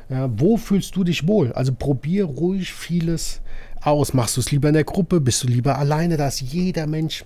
Ja, 0.08 0.30
wo 0.36 0.56
fühlst 0.56 0.94
du 0.96 1.04
dich 1.04 1.26
wohl? 1.26 1.52
Also 1.52 1.72
probier 1.72 2.24
ruhig 2.24 2.72
vieles 2.72 3.40
aus. 3.80 4.14
Machst 4.14 4.36
du 4.36 4.40
es 4.40 4.50
lieber 4.50 4.68
in 4.68 4.74
der 4.74 4.84
Gruppe? 4.84 5.20
Bist 5.20 5.42
du 5.42 5.48
lieber 5.48 5.78
alleine? 5.78 6.16
Da 6.16 6.28
ist 6.28 6.40
jeder 6.40 6.86
Mensch 6.86 7.24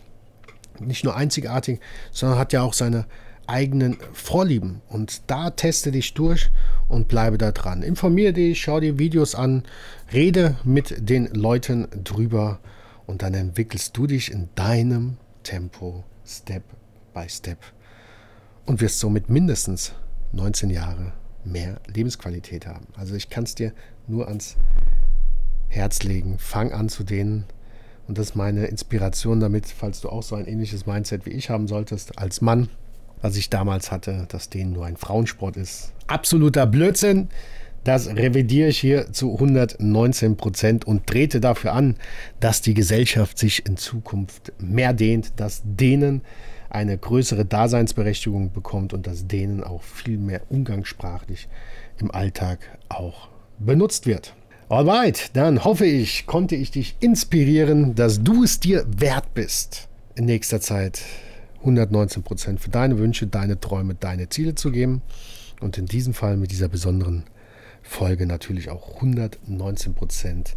nicht 0.80 1.04
nur 1.04 1.16
einzigartig, 1.16 1.80
sondern 2.10 2.38
hat 2.38 2.52
ja 2.52 2.62
auch 2.62 2.72
seine 2.72 3.06
eigenen 3.46 3.98
Vorlieben. 4.12 4.80
Und 4.88 5.22
da 5.26 5.50
teste 5.50 5.92
dich 5.92 6.14
durch 6.14 6.50
und 6.88 7.08
bleibe 7.08 7.38
da 7.38 7.52
dran. 7.52 7.82
Informiere 7.82 8.32
dich, 8.32 8.60
schau 8.60 8.80
dir 8.80 8.98
Videos 8.98 9.34
an, 9.34 9.64
rede 10.12 10.56
mit 10.64 11.08
den 11.08 11.26
Leuten 11.26 11.88
drüber 12.02 12.60
und 13.06 13.22
dann 13.22 13.34
entwickelst 13.34 13.96
du 13.96 14.06
dich 14.06 14.30
in 14.30 14.48
deinem 14.54 15.18
Tempo, 15.42 16.04
Step 16.26 16.62
by 17.12 17.28
Step 17.28 17.58
und 18.64 18.80
wirst 18.80 18.98
somit 18.98 19.28
mindestens 19.28 19.92
19 20.32 20.70
Jahre 20.70 21.12
mehr 21.44 21.80
Lebensqualität 21.86 22.66
haben. 22.66 22.86
Also 22.96 23.14
ich 23.14 23.28
kann 23.28 23.44
es 23.44 23.54
dir 23.54 23.72
nur 24.06 24.28
ans 24.28 24.56
Herz 25.74 26.02
legen. 26.02 26.36
Fang 26.38 26.72
an 26.72 26.88
zu 26.88 27.04
denen. 27.04 27.44
Und 28.06 28.18
das 28.18 28.30
ist 28.30 28.36
meine 28.36 28.66
Inspiration 28.66 29.40
damit, 29.40 29.66
falls 29.66 30.00
du 30.00 30.08
auch 30.08 30.22
so 30.22 30.34
ein 30.36 30.46
ähnliches 30.46 30.86
Mindset 30.86 31.26
wie 31.26 31.30
ich 31.30 31.50
haben 31.50 31.68
solltest, 31.68 32.18
als 32.18 32.40
Mann, 32.40 32.68
was 33.22 33.36
ich 33.36 33.48
damals 33.48 33.90
hatte, 33.90 34.26
dass 34.28 34.50
denen 34.50 34.72
nur 34.72 34.84
ein 34.84 34.96
Frauensport 34.96 35.56
ist. 35.56 35.92
Absoluter 36.06 36.66
Blödsinn. 36.66 37.28
Das 37.82 38.08
revidiere 38.08 38.68
ich 38.68 38.78
hier 38.78 39.12
zu 39.12 39.34
119 39.34 40.36
Prozent 40.36 40.86
und 40.86 41.06
trete 41.06 41.40
dafür 41.40 41.74
an, 41.74 41.96
dass 42.40 42.62
die 42.62 42.72
Gesellschaft 42.72 43.38
sich 43.38 43.66
in 43.66 43.76
Zukunft 43.76 44.52
mehr 44.58 44.94
dehnt, 44.94 45.32
dass 45.36 45.62
denen 45.64 46.22
eine 46.70 46.96
größere 46.96 47.44
Daseinsberechtigung 47.44 48.52
bekommt 48.52 48.94
und 48.94 49.06
dass 49.06 49.26
denen 49.26 49.62
auch 49.62 49.82
viel 49.82 50.18
mehr 50.18 50.40
umgangssprachlich 50.48 51.46
im 51.98 52.10
Alltag 52.10 52.58
auch 52.88 53.28
benutzt 53.58 54.06
wird. 54.06 54.34
Alright, 54.70 55.30
dann 55.34 55.62
hoffe 55.62 55.84
ich, 55.84 56.24
konnte 56.24 56.56
ich 56.56 56.70
dich 56.70 56.96
inspirieren, 57.00 57.94
dass 57.94 58.22
du 58.22 58.44
es 58.44 58.60
dir 58.60 58.86
wert 58.88 59.34
bist, 59.34 59.88
in 60.14 60.24
nächster 60.24 60.58
Zeit 60.58 61.02
119% 61.62 62.58
für 62.58 62.70
deine 62.70 62.98
Wünsche, 62.98 63.26
deine 63.26 63.60
Träume, 63.60 63.94
deine 63.94 64.30
Ziele 64.30 64.54
zu 64.54 64.70
geben. 64.70 65.02
Und 65.60 65.76
in 65.76 65.84
diesem 65.84 66.14
Fall 66.14 66.38
mit 66.38 66.50
dieser 66.50 66.68
besonderen 66.68 67.24
Folge 67.82 68.26
natürlich 68.26 68.70
auch 68.70 69.02
119% 69.02 70.54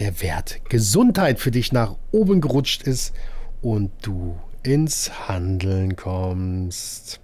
der 0.00 0.20
Wert 0.20 0.60
Gesundheit 0.68 1.38
für 1.38 1.52
dich 1.52 1.70
nach 1.70 1.94
oben 2.10 2.40
gerutscht 2.40 2.82
ist 2.82 3.14
und 3.62 3.92
du 4.02 4.36
ins 4.64 5.28
Handeln 5.28 5.94
kommst. 5.94 7.20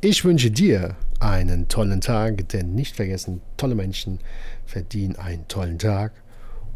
Ich 0.00 0.24
wünsche 0.24 0.50
dir 0.50 0.96
einen 1.20 1.68
tollen 1.68 2.00
Tag, 2.00 2.48
denn 2.50 2.74
nicht 2.74 2.96
vergessen, 2.96 3.42
tolle 3.56 3.74
Menschen 3.74 4.20
verdienen 4.66 5.16
einen 5.16 5.48
tollen 5.48 5.78
Tag 5.78 6.12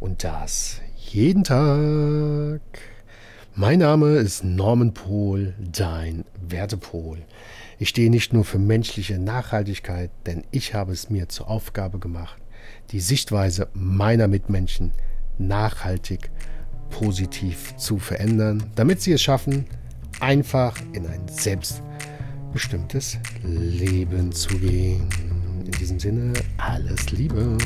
und 0.01 0.25
das 0.25 0.81
jeden 0.97 1.45
Tag. 1.45 2.61
Mein 3.55 3.81
Name 3.81 4.17
ist 4.17 4.45
Norman 4.45 4.95
Pohl, 4.95 5.55
dein 5.59 6.25
Wertepol. 6.41 7.19
Ich 7.79 7.89
stehe 7.89 8.11
nicht 8.11 8.33
nur 8.33 8.45
für 8.45 8.59
menschliche 8.59 9.19
Nachhaltigkeit, 9.19 10.11
denn 10.27 10.45
ich 10.51 10.75
habe 10.75 10.93
es 10.93 11.11
mir 11.11 11.29
zur 11.29 11.49
Aufgabe 11.49 11.99
gemacht, 11.99 12.41
die 12.91 13.01
Sichtweise 13.01 13.69
meiner 13.73 14.29
Mitmenschen 14.29 14.93
nachhaltig 15.39 16.31
positiv 16.91 17.77
zu 17.77 17.99
verändern, 17.99 18.65
damit 18.75 19.03
sie 19.03 19.13
es 19.13 19.23
schaffen, 19.23 19.67
einfach 20.21 20.77
in 20.93 21.07
ein 21.07 21.27
selbstbestimmtes 21.29 23.19
Leben 23.45 24.33
zu 24.33 24.57
gehen. 24.59 25.09
In 25.69 25.73
diesem 25.73 26.01
Sinne, 26.01 26.33
alles 26.57 27.11
Liebe. 27.11 27.59